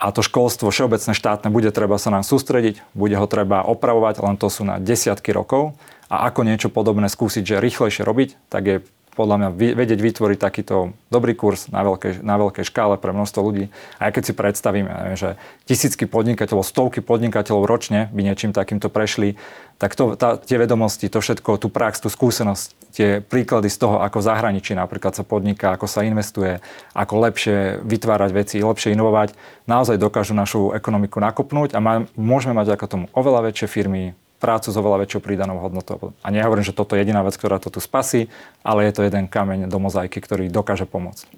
A 0.00 0.10
to 0.10 0.24
školstvo 0.24 0.72
všeobecné 0.72 1.12
štátne 1.12 1.52
bude 1.52 1.68
treba 1.70 2.00
sa 2.00 2.08
nám 2.08 2.24
sústrediť, 2.24 2.80
bude 2.96 3.14
ho 3.14 3.28
treba 3.28 3.62
opravovať, 3.62 4.24
len 4.24 4.36
to 4.40 4.48
sú 4.48 4.64
na 4.64 4.80
desiatky 4.80 5.30
rokov. 5.30 5.76
A 6.08 6.28
ako 6.28 6.44
niečo 6.44 6.72
podobné 6.72 7.08
skúsiť, 7.08 7.44
že 7.44 7.62
rýchlejšie 7.62 8.02
robiť, 8.02 8.36
tak 8.48 8.62
je 8.66 8.76
podľa 9.12 9.36
mňa 9.36 9.48
vedieť 9.76 10.00
vytvoriť 10.00 10.38
takýto 10.40 10.96
dobrý 11.12 11.36
kurz 11.36 11.68
na 11.68 11.84
veľkej, 11.84 12.24
na 12.24 12.40
veľkej 12.40 12.64
škále 12.64 12.96
pre 12.96 13.12
množstvo 13.12 13.40
ľudí. 13.44 13.68
A 14.00 14.08
keď 14.08 14.22
si 14.24 14.32
predstavíme, 14.32 15.12
že 15.20 15.36
tisícky 15.68 16.08
podnikateľov, 16.08 16.64
stovky 16.64 17.04
podnikateľov 17.04 17.68
ročne 17.68 18.08
by 18.16 18.20
niečím 18.24 18.56
takýmto 18.56 18.88
prešli, 18.88 19.36
tak 19.76 19.98
to, 19.98 20.14
tá, 20.16 20.38
tie 20.38 20.56
vedomosti, 20.56 21.12
to 21.12 21.20
všetko, 21.20 21.58
tú 21.60 21.68
prax, 21.68 22.00
tú 22.00 22.08
skúsenosť, 22.08 22.66
tie 22.94 23.08
príklady 23.18 23.66
z 23.68 23.82
toho, 23.82 24.00
ako 24.00 24.22
v 24.22 24.28
zahraničí 24.30 24.72
napríklad 24.78 25.12
sa 25.12 25.26
podniká, 25.26 25.74
ako 25.74 25.90
sa 25.90 26.06
investuje, 26.06 26.62
ako 26.94 27.14
lepšie 27.28 27.82
vytvárať 27.82 28.30
veci, 28.30 28.56
lepšie 28.62 28.94
inovovať, 28.94 29.34
naozaj 29.66 29.98
dokážu 29.98 30.32
našu 30.38 30.70
ekonomiku 30.72 31.18
nakopnúť 31.18 31.74
a 31.74 31.82
má, 31.82 32.06
môžeme 32.14 32.54
mať 32.56 32.78
ako 32.78 32.84
tomu 32.86 33.04
oveľa 33.12 33.50
väčšie 33.50 33.66
firmy, 33.68 34.14
prácu 34.42 34.74
s 34.74 34.76
oveľa 34.76 35.06
väčšou 35.06 35.22
prídanou 35.22 35.62
hodnotou. 35.62 36.18
A 36.26 36.34
nehovorím, 36.34 36.66
že 36.66 36.74
toto 36.74 36.98
je 36.98 37.06
jediná 37.06 37.22
vec, 37.22 37.38
ktorá 37.38 37.62
to 37.62 37.70
tu 37.70 37.78
spasí, 37.78 38.26
ale 38.66 38.90
je 38.90 38.98
to 38.98 39.06
jeden 39.06 39.30
kameň 39.30 39.70
do 39.70 39.78
mozaiky, 39.78 40.18
ktorý 40.18 40.50
dokáže 40.50 40.90
pomôcť. 40.90 41.30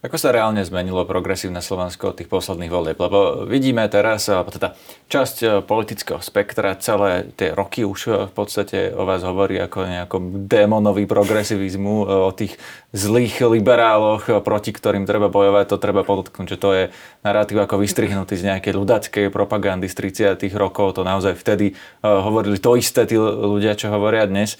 Ako 0.00 0.16
sa 0.16 0.32
reálne 0.32 0.64
zmenilo 0.64 1.04
progresívne 1.04 1.60
Slovensko 1.60 2.16
od 2.16 2.16
tých 2.16 2.32
posledných 2.32 2.72
volieb? 2.72 2.96
Lebo 2.96 3.44
vidíme 3.44 3.84
teraz, 3.92 4.32
teda 4.32 4.72
časť 5.12 5.36
e, 5.44 5.46
politického 5.60 6.24
spektra 6.24 6.72
celé 6.80 7.28
tie 7.36 7.52
roky 7.52 7.84
už 7.84 8.00
e, 8.08 8.10
v 8.24 8.32
podstate 8.32 8.96
o 8.96 9.04
vás 9.04 9.20
hovorí 9.20 9.60
ako 9.60 9.84
nejakom 9.84 10.48
démonový 10.48 11.04
progresivizmu, 11.04 11.94
e, 12.00 12.04
o 12.16 12.32
tých 12.32 12.56
zlých 12.96 13.44
liberáloch, 13.44 14.40
proti 14.40 14.72
ktorým 14.72 15.04
treba 15.04 15.28
bojovať, 15.28 15.68
to 15.68 15.76
treba 15.76 16.00
podotknúť, 16.00 16.48
že 16.48 16.56
to 16.56 16.70
je 16.72 16.84
narratív 17.20 17.60
ako 17.60 17.84
vystrihnutý 17.84 18.40
z 18.40 18.56
nejakej 18.56 18.72
ľudackej 18.80 19.24
propagandy 19.28 19.84
z 19.84 20.40
30 20.40 20.48
rokov, 20.56 20.96
to 20.96 21.04
naozaj 21.04 21.36
vtedy 21.36 21.76
hovorili 22.00 22.56
to 22.56 22.72
isté 22.80 23.04
tí 23.04 23.20
ľudia, 23.20 23.76
čo 23.76 23.92
hovoria 23.92 24.24
dnes. 24.24 24.56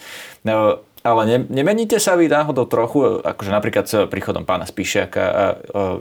Ale 1.01 1.23
ne, 1.25 1.37
nemeníte 1.49 1.97
sa 1.97 2.13
vy 2.13 2.29
náhodou 2.29 2.69
trochu, 2.69 3.25
akože 3.25 3.51
napríklad 3.51 3.85
s 3.89 4.05
príchodom 4.05 4.45
pána 4.45 4.69
Spíšiaka 4.69 5.23
a 5.25 5.45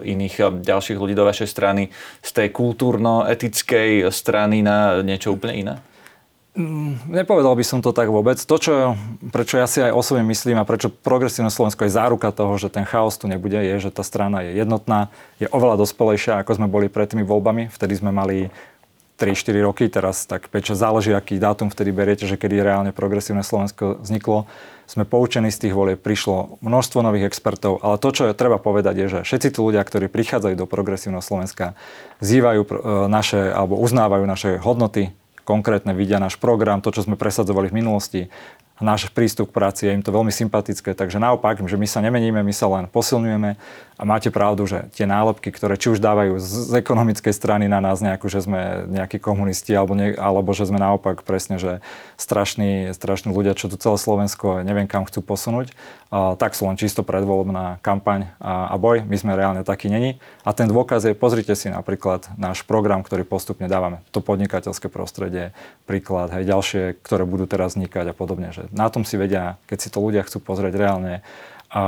iných 0.04 0.60
ďalších 0.60 1.00
ľudí 1.00 1.16
do 1.16 1.24
vašej 1.24 1.48
strany, 1.48 1.88
z 2.20 2.30
tej 2.36 2.48
kultúrno-etickej 2.52 4.12
strany 4.12 4.60
na 4.60 5.00
niečo 5.00 5.32
úplne 5.32 5.56
iné? 5.56 5.76
Mm, 6.60 7.16
nepovedal 7.16 7.56
by 7.56 7.64
som 7.64 7.80
to 7.80 7.96
tak 7.96 8.12
vôbec. 8.12 8.36
To, 8.36 8.56
čo, 8.60 9.00
prečo 9.32 9.56
ja 9.56 9.70
si 9.70 9.80
aj 9.80 9.96
osobne 9.96 10.28
myslím 10.28 10.60
a 10.60 10.68
prečo 10.68 10.92
progresívne 10.92 11.48
Slovensko 11.48 11.88
je 11.88 11.96
záruka 11.96 12.36
toho, 12.36 12.52
že 12.60 12.68
ten 12.68 12.84
chaos 12.84 13.16
tu 13.16 13.32
nebude, 13.32 13.56
je, 13.56 13.76
že 13.80 13.96
tá 13.96 14.04
strana 14.04 14.44
je 14.44 14.60
jednotná, 14.60 15.08
je 15.40 15.48
oveľa 15.48 15.80
dospelejšia, 15.80 16.44
ako 16.44 16.60
sme 16.60 16.68
boli 16.68 16.92
pred 16.92 17.08
tými 17.08 17.24
voľbami. 17.24 17.72
Vtedy 17.72 18.04
sme 18.04 18.12
mali 18.12 18.52
3-4 19.20 19.68
roky, 19.68 19.92
teraz 19.92 20.24
tak 20.24 20.48
5 20.48 20.80
záleží, 20.80 21.12
aký 21.12 21.36
dátum 21.38 21.68
vtedy 21.68 21.92
beriete, 21.92 22.24
že 22.24 22.40
kedy 22.40 22.64
reálne 22.64 22.92
progresívne 22.96 23.44
Slovensko 23.44 24.00
vzniklo 24.00 24.48
sme 24.90 25.06
poučení 25.06 25.54
z 25.54 25.70
tých 25.70 25.78
volieb, 25.78 26.02
prišlo 26.02 26.58
množstvo 26.66 27.06
nových 27.06 27.30
expertov, 27.30 27.78
ale 27.86 28.02
to, 28.02 28.10
čo 28.10 28.26
je 28.26 28.34
treba 28.34 28.58
povedať, 28.58 28.96
je, 28.98 29.08
že 29.12 29.20
všetci 29.22 29.48
tí 29.54 29.60
ľudia, 29.62 29.86
ktorí 29.86 30.10
prichádzajú 30.10 30.56
do 30.58 30.66
progresívneho 30.66 31.22
Slovenska, 31.22 31.78
zývajú 32.26 32.62
e, 32.66 32.70
naše 33.06 33.54
alebo 33.54 33.78
uznávajú 33.78 34.26
naše 34.26 34.58
hodnoty, 34.58 35.14
konkrétne 35.46 35.94
vidia 35.94 36.18
náš 36.18 36.42
program, 36.42 36.82
to, 36.82 36.90
čo 36.90 37.06
sme 37.06 37.22
presadzovali 37.22 37.70
v 37.70 37.78
minulosti, 37.86 38.22
náš 38.82 39.12
prístup 39.12 39.52
k 39.52 39.56
práci 39.62 39.82
je 39.86 39.94
im 39.94 40.02
to 40.02 40.10
veľmi 40.10 40.32
sympatické. 40.34 40.96
Takže 40.96 41.22
naopak, 41.22 41.60
že 41.66 41.78
my 41.78 41.88
sa 41.90 42.00
nemeníme, 42.02 42.42
my 42.42 42.54
sa 42.56 42.66
len 42.72 42.88
posilňujeme 42.90 43.60
a 44.00 44.08
máte 44.08 44.32
pravdu, 44.32 44.64
že 44.64 44.88
tie 44.96 45.04
nálepky, 45.04 45.52
ktoré 45.52 45.76
či 45.76 45.92
už 45.92 46.00
dávajú 46.00 46.40
z 46.40 46.72
ekonomickej 46.80 47.36
strany 47.36 47.68
na 47.68 47.84
nás 47.84 48.00
nejakú, 48.00 48.32
že 48.32 48.40
sme 48.40 48.88
nejakí 48.88 49.20
komunisti 49.20 49.76
alebo, 49.76 49.92
nie, 49.92 50.16
alebo 50.16 50.56
že 50.56 50.72
sme 50.72 50.80
naopak 50.80 51.28
presne, 51.28 51.60
že 51.60 51.84
strašní, 52.16 52.96
strašní 52.96 53.36
ľudia, 53.36 53.60
čo 53.60 53.68
tu 53.68 53.76
celé 53.76 54.00
Slovensko 54.00 54.64
neviem 54.64 54.88
kam 54.88 55.04
chcú 55.04 55.20
posunúť, 55.20 55.76
a, 56.16 56.40
tak 56.40 56.56
sú 56.56 56.72
len 56.72 56.80
čisto 56.80 57.04
predvolebná 57.04 57.84
kampaň 57.84 58.32
a, 58.40 58.72
a 58.72 58.80
boj. 58.80 59.04
My 59.04 59.20
sme 59.20 59.36
reálne 59.36 59.68
takí 59.68 59.92
není. 59.92 60.24
A 60.48 60.56
ten 60.56 60.72
dôkaz 60.72 61.04
je, 61.04 61.12
pozrite 61.12 61.52
si 61.60 61.68
napríklad 61.68 62.32
náš 62.40 62.64
program, 62.64 63.04
ktorý 63.04 63.28
postupne 63.28 63.68
dávame. 63.68 64.00
To 64.16 64.24
podnikateľské 64.24 64.88
prostredie, 64.88 65.52
príklad, 65.84 66.32
hej, 66.32 66.48
ďalšie, 66.48 67.04
ktoré 67.04 67.28
budú 67.28 67.52
teraz 67.52 67.76
vznikať 67.76 68.10
a 68.10 68.16
podobne. 68.16 68.56
Že 68.56 68.72
na 68.72 68.88
tom 68.88 69.04
si 69.04 69.20
vedia, 69.20 69.60
keď 69.68 69.78
si 69.84 69.92
to 69.92 70.00
ľudia 70.00 70.24
chcú 70.24 70.40
pozrieť 70.40 70.80
reálne, 70.80 71.20
a 71.70 71.84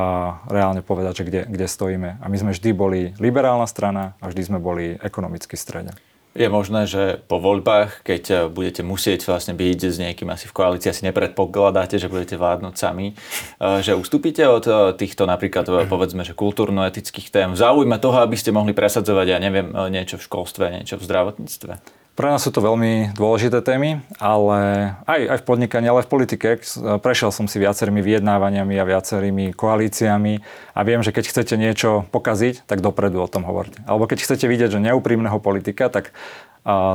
reálne 0.46 0.86
povedať, 0.86 1.22
že 1.22 1.28
kde, 1.28 1.42
kde 1.50 1.66
stojíme. 1.66 2.22
A 2.22 2.26
my 2.30 2.38
sme 2.38 2.54
vždy 2.54 2.70
boli 2.72 3.02
liberálna 3.18 3.66
strana 3.66 4.14
a 4.22 4.30
vždy 4.30 4.42
sme 4.54 4.60
boli 4.62 4.94
ekonomicky 5.02 5.58
strede. 5.58 5.94
Je 6.32 6.48
možné, 6.48 6.88
že 6.88 7.20
po 7.28 7.44
voľbách, 7.44 8.08
keď 8.08 8.24
eh, 8.32 8.38
budete 8.48 8.88
musieť 8.88 9.28
vlastne 9.28 9.52
byť 9.52 9.80
s 9.92 10.00
niekým 10.00 10.32
asi 10.32 10.48
v 10.48 10.56
koalícii, 10.56 10.88
asi 10.88 11.04
nepredpokladáte, 11.04 12.00
že 12.00 12.08
budete 12.08 12.40
vládnuť 12.40 12.76
sami, 12.80 13.12
eh, 13.12 13.84
že 13.84 14.00
ustúpite 14.00 14.48
od 14.48 14.64
eh, 14.64 14.76
týchto 14.96 15.28
napríklad 15.28 15.68
povedzme, 15.92 16.24
že 16.24 16.32
kultúrno-etických 16.32 17.28
tém 17.36 17.52
v 17.52 17.60
záujme 17.60 18.00
toho, 18.00 18.24
aby 18.24 18.40
ste 18.40 18.56
mohli 18.56 18.72
presadzovať, 18.72 19.28
ja 19.28 19.38
neviem, 19.44 19.76
niečo 19.92 20.16
v 20.16 20.24
školstve, 20.24 20.72
niečo 20.72 20.96
v 20.96 21.04
zdravotníctve? 21.04 22.01
Pre 22.22 22.30
nás 22.30 22.46
sú 22.46 22.54
to 22.54 22.62
veľmi 22.62 23.18
dôležité 23.18 23.66
témy, 23.66 23.98
ale 24.22 24.94
aj, 25.10 25.22
aj 25.26 25.38
v 25.42 25.48
podnikaní, 25.50 25.90
ale 25.90 26.06
aj 26.06 26.06
v 26.06 26.14
politike. 26.14 26.62
Prešiel 27.02 27.34
som 27.34 27.50
si 27.50 27.58
viacerými 27.58 27.98
vyjednávaniami 27.98 28.78
a 28.78 28.86
viacerými 28.86 29.58
koalíciami 29.58 30.38
a 30.78 30.80
viem, 30.86 31.02
že 31.02 31.18
keď 31.18 31.34
chcete 31.34 31.58
niečo 31.58 32.06
pokaziť, 32.14 32.70
tak 32.70 32.86
dopredu 32.86 33.18
o 33.18 33.26
tom 33.26 33.42
hovorte. 33.42 33.82
Alebo 33.90 34.06
keď 34.06 34.22
chcete 34.22 34.46
vidieť, 34.46 34.78
že 34.78 34.86
neúprimného 34.86 35.42
politika, 35.42 35.90
tak 35.90 36.14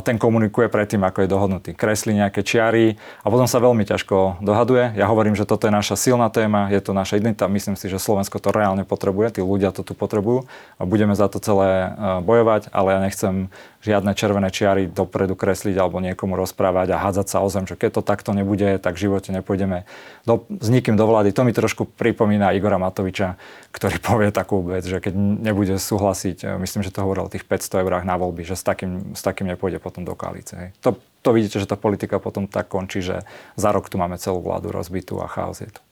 ten 0.07 0.15
komunikuje 0.15 0.71
predtým, 0.71 1.03
ako 1.03 1.27
je 1.27 1.33
dohodnutý. 1.35 1.71
Kreslí 1.75 2.15
nejaké 2.15 2.47
čiary 2.47 2.95
a 2.95 3.27
potom 3.27 3.51
sa 3.51 3.59
veľmi 3.59 3.83
ťažko 3.83 4.39
dohaduje. 4.39 4.95
Ja 4.95 5.11
hovorím, 5.11 5.35
že 5.35 5.43
toto 5.43 5.67
je 5.67 5.75
naša 5.75 5.99
silná 5.99 6.31
téma, 6.31 6.71
je 6.71 6.79
to 6.79 6.95
naša 6.95 7.19
identita. 7.19 7.51
Myslím 7.51 7.75
si, 7.75 7.91
že 7.91 7.99
Slovensko 7.99 8.39
to 8.39 8.55
reálne 8.55 8.87
potrebuje, 8.87 9.35
tí 9.35 9.41
ľudia 9.43 9.75
to 9.75 9.83
tu 9.83 9.99
potrebujú 9.99 10.47
a 10.79 10.83
budeme 10.87 11.19
za 11.19 11.27
to 11.27 11.43
celé 11.43 11.99
bojovať, 12.23 12.71
ale 12.71 12.95
ja 12.95 13.01
nechcem 13.03 13.51
žiadne 13.87 14.13
červené 14.19 14.51
čiary 14.51 14.91
dopredu 14.91 15.39
kresliť 15.39 15.79
alebo 15.79 16.03
niekomu 16.03 16.35
rozprávať 16.35 16.91
a 16.93 17.01
hádzať 17.01 17.27
sa 17.31 17.39
o 17.41 17.49
zem, 17.49 17.71
že 17.71 17.79
keď 17.79 17.99
to 17.99 18.03
takto 18.03 18.35
nebude, 18.35 18.83
tak 18.83 18.99
v 18.99 19.07
živote 19.07 19.31
nepôjdeme 19.31 19.87
do, 20.27 20.43
s 20.59 20.67
nikým 20.67 20.99
do 20.99 21.07
vlády. 21.07 21.31
To 21.31 21.47
mi 21.47 21.55
trošku 21.55 21.87
pripomína 21.87 22.51
Igora 22.59 22.83
Matoviča, 22.83 23.39
ktorý 23.71 24.03
povie 24.03 24.35
takú 24.35 24.67
vec, 24.67 24.83
že 24.83 24.99
keď 24.99 25.15
nebude 25.15 25.79
súhlasiť, 25.79 26.37
e, 26.43 26.47
myslím, 26.59 26.83
že 26.83 26.91
to 26.91 27.07
hovoril 27.07 27.31
o 27.31 27.33
tých 27.33 27.47
500 27.47 27.87
eurách 27.87 28.03
na 28.03 28.19
voľby, 28.19 28.43
že 28.43 28.59
s 28.59 28.67
takým, 28.67 29.15
s 29.15 29.23
takým 29.23 29.47
nepôjde 29.47 29.79
potom 29.79 30.03
do 30.03 30.19
koalície. 30.19 30.75
To, 30.83 30.99
to 31.23 31.31
vidíte, 31.31 31.63
že 31.63 31.71
tá 31.71 31.79
politika 31.79 32.19
potom 32.19 32.51
tak 32.51 32.67
končí, 32.67 32.99
že 32.99 33.23
za 33.55 33.71
rok 33.71 33.87
tu 33.87 34.03
máme 34.03 34.19
celú 34.19 34.43
vládu 34.43 34.75
rozbitú 34.75 35.23
a 35.23 35.31
chaos 35.31 35.63
je 35.63 35.71
tu. 35.71 35.86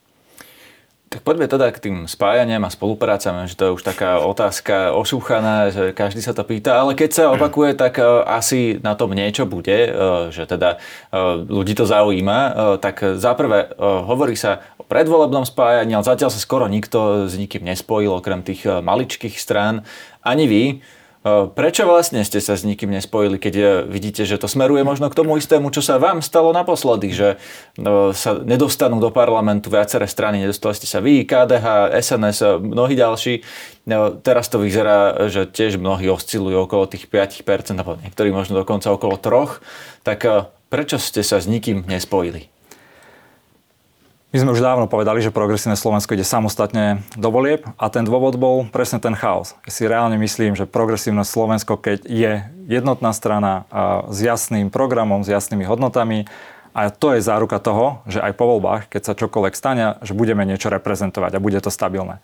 Tak 1.15 1.23
poďme 1.23 1.47
teda 1.47 1.71
k 1.71 1.79
tým 1.79 1.97
spájaniam 2.11 2.67
a 2.67 2.75
spoluprácam, 2.75 3.47
že 3.47 3.55
to 3.55 3.71
je 3.71 3.75
už 3.79 3.87
taká 3.87 4.19
otázka 4.19 4.91
osúchaná, 4.99 5.71
že 5.71 5.95
každý 5.95 6.19
sa 6.19 6.35
to 6.35 6.43
pýta, 6.43 6.83
ale 6.83 6.99
keď 6.99 7.11
sa 7.15 7.25
opakuje, 7.31 7.79
tak 7.79 8.03
e, 8.03 8.27
asi 8.27 8.83
na 8.83 8.99
tom 8.99 9.15
niečo 9.15 9.47
bude, 9.47 9.79
e, 9.87 9.91
že 10.35 10.43
teda 10.43 10.75
e, 10.75 10.79
ľudí 11.47 11.79
to 11.79 11.87
zaujíma. 11.87 12.39
Tak 12.83 13.23
zaprvé 13.23 13.79
hovorí 13.79 14.35
sa 14.35 14.67
o 14.75 14.83
predvolebnom 14.83 15.47
spájaní, 15.47 15.95
ale 15.95 16.03
zatiaľ 16.03 16.35
sa 16.35 16.43
skoro 16.43 16.67
nikto 16.67 17.31
s 17.31 17.39
nikým 17.39 17.63
nespojil, 17.63 18.11
okrem 18.19 18.43
tých 18.43 18.67
maličkých 18.67 19.39
strán. 19.39 19.87
Ani 20.19 20.51
vy. 20.51 20.63
Prečo 21.25 21.89
vlastne 21.89 22.21
ste 22.21 22.37
sa 22.37 22.53
s 22.53 22.69
nikým 22.69 22.93
nespojili, 22.93 23.41
keď 23.41 23.55
e, 23.57 23.65
vidíte, 23.89 24.29
že 24.29 24.37
to 24.37 24.45
smeruje 24.45 24.85
možno 24.85 25.09
k 25.09 25.17
tomu 25.17 25.41
istému, 25.41 25.73
čo 25.73 25.81
sa 25.81 25.97
vám 25.97 26.21
stalo 26.21 26.53
naposledy, 26.53 27.17
že 27.17 27.29
e, 27.81 28.13
sa 28.13 28.37
nedostanú 28.45 29.01
do 29.01 29.09
parlamentu 29.09 29.73
viaceré 29.73 30.05
strany, 30.05 30.45
nedostali 30.45 30.77
ste 30.77 30.85
sa 30.85 31.01
vy, 31.01 31.25
KDH, 31.25 31.97
SNS, 31.97 32.39
e, 32.45 32.49
mnohí 32.61 32.93
ďalší. 32.93 33.41
Teraz 34.21 34.53
to 34.53 34.61
vyzerá, 34.61 35.29
že 35.33 35.49
tiež 35.49 35.81
mnohí 35.81 36.13
oscilujú 36.13 36.69
okolo 36.69 36.93
tých 36.93 37.09
5%, 37.09 37.81
alebo 37.81 37.97
niektorí 38.05 38.29
možno 38.29 38.61
dokonca 38.61 38.93
okolo 38.93 39.17
3%. 39.17 40.05
Tak 40.05 40.53
prečo 40.69 41.01
ste 41.01 41.25
sa 41.25 41.41
s 41.41 41.49
nikým 41.49 41.89
nespojili? 41.89 42.54
My 44.35 44.43
sme 44.43 44.51
už 44.51 44.67
dávno 44.67 44.91
povedali, 44.91 45.23
že 45.23 45.31
progresívne 45.31 45.79
Slovensko 45.79 46.19
ide 46.19 46.27
samostatne 46.27 47.07
do 47.15 47.31
volieb 47.31 47.63
a 47.79 47.87
ten 47.87 48.03
dôvod 48.03 48.35
bol 48.35 48.67
presne 48.67 48.99
ten 48.99 49.15
chaos. 49.15 49.55
Ja 49.63 49.71
si 49.71 49.87
reálne 49.87 50.19
myslím, 50.19 50.59
že 50.59 50.67
progresívne 50.67 51.23
Slovensko, 51.23 51.79
keď 51.79 52.03
je 52.03 52.43
jednotná 52.67 53.15
strana 53.15 53.63
s 54.11 54.19
jasným 54.19 54.75
programom, 54.75 55.23
s 55.23 55.31
jasnými 55.31 55.63
hodnotami, 55.63 56.27
a 56.75 56.91
to 56.91 57.15
je 57.15 57.23
záruka 57.23 57.63
toho, 57.63 58.03
že 58.11 58.19
aj 58.19 58.35
po 58.35 58.51
voľbách, 58.51 58.91
keď 58.91 59.03
sa 59.07 59.15
čokoľvek 59.15 59.55
stane, 59.55 60.03
že 60.03 60.19
budeme 60.19 60.43
niečo 60.43 60.67
reprezentovať 60.67 61.39
a 61.39 61.45
bude 61.47 61.63
to 61.63 61.71
stabilné. 61.71 62.19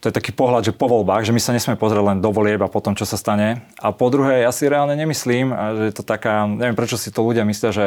To 0.00 0.08
je 0.08 0.16
taký 0.16 0.32
pohľad, 0.32 0.64
že 0.64 0.72
po 0.72 0.88
voľbách, 0.88 1.28
že 1.28 1.36
my 1.36 1.40
sa 1.44 1.52
nesme 1.52 1.76
pozrieť 1.76 2.00
len 2.00 2.24
do 2.24 2.32
volieb 2.32 2.64
a 2.64 2.72
potom, 2.72 2.96
čo 2.96 3.04
sa 3.04 3.20
stane. 3.20 3.60
A 3.76 3.92
po 3.92 4.08
druhé, 4.08 4.48
ja 4.48 4.56
si 4.56 4.64
reálne 4.64 4.96
nemyslím, 4.96 5.52
že 5.52 5.84
je 5.92 5.94
to 6.00 6.00
taká, 6.00 6.48
neviem 6.48 6.72
prečo 6.72 6.96
si 6.96 7.12
to 7.12 7.20
ľudia 7.20 7.44
myslia, 7.44 7.68
že 7.68 7.86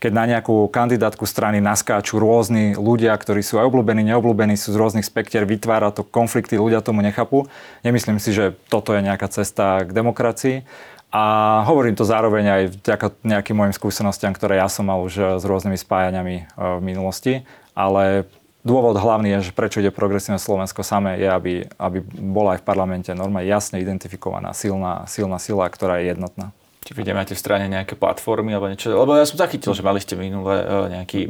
keď 0.00 0.12
na 0.16 0.24
nejakú 0.24 0.64
kandidátku 0.72 1.28
strany 1.28 1.60
naskáču 1.60 2.16
rôzni 2.16 2.72
ľudia, 2.72 3.12
ktorí 3.12 3.44
sú 3.44 3.60
aj 3.60 3.68
obľúbení, 3.68 4.00
neobľúbení, 4.08 4.56
sú 4.56 4.72
z 4.72 4.80
rôznych 4.80 5.04
spektier, 5.04 5.44
vytvára 5.44 5.92
to 5.92 6.08
konflikty, 6.08 6.56
ľudia 6.56 6.80
tomu 6.80 7.04
nechápu. 7.04 7.44
Nemyslím 7.84 8.16
si, 8.16 8.32
že 8.32 8.56
toto 8.72 8.96
je 8.96 9.04
nejaká 9.04 9.28
cesta 9.28 9.84
k 9.84 9.92
demokracii. 9.92 10.64
A 11.12 11.22
hovorím 11.68 12.00
to 12.00 12.08
zároveň 12.08 12.44
aj 12.48 12.62
vďaka 12.80 13.06
nejakým 13.28 13.56
mojim 13.60 13.74
skúsenostiam, 13.76 14.32
ktoré 14.32 14.56
ja 14.62 14.72
som 14.72 14.88
mal 14.88 15.04
už 15.04 15.36
s 15.36 15.44
rôznymi 15.44 15.76
spájaniami 15.76 16.34
e, 16.38 16.42
v 16.54 16.80
minulosti. 16.80 17.44
Ale 17.76 18.30
dôvod 18.62 18.94
hlavný 18.96 19.36
je, 19.36 19.50
že 19.50 19.52
prečo 19.52 19.82
ide 19.82 19.92
progresívne 19.92 20.40
Slovensko 20.40 20.80
samé, 20.80 21.20
je, 21.20 21.28
aby, 21.28 21.54
aby 21.76 21.98
bola 22.14 22.56
aj 22.56 22.62
v 22.62 22.68
parlamente 22.72 23.10
norma 23.12 23.44
jasne 23.44 23.82
identifikovaná 23.82 24.56
silná, 24.56 25.04
silná 25.10 25.36
sila, 25.42 25.66
ktorá 25.68 26.00
je 26.00 26.14
jednotná. 26.14 26.54
Či 26.80 26.96
vy 26.96 27.12
máte 27.12 27.36
v 27.36 27.40
strane 27.44 27.68
nejaké 27.68 27.92
platformy 27.92 28.56
alebo 28.56 28.72
niečo? 28.72 28.88
Lebo 28.96 29.12
ja 29.12 29.28
som 29.28 29.36
zachytil, 29.36 29.76
že 29.76 29.84
mali 29.84 30.00
ste 30.00 30.16
minule 30.16 30.64
e, 30.64 30.64
nejaký 30.96 31.20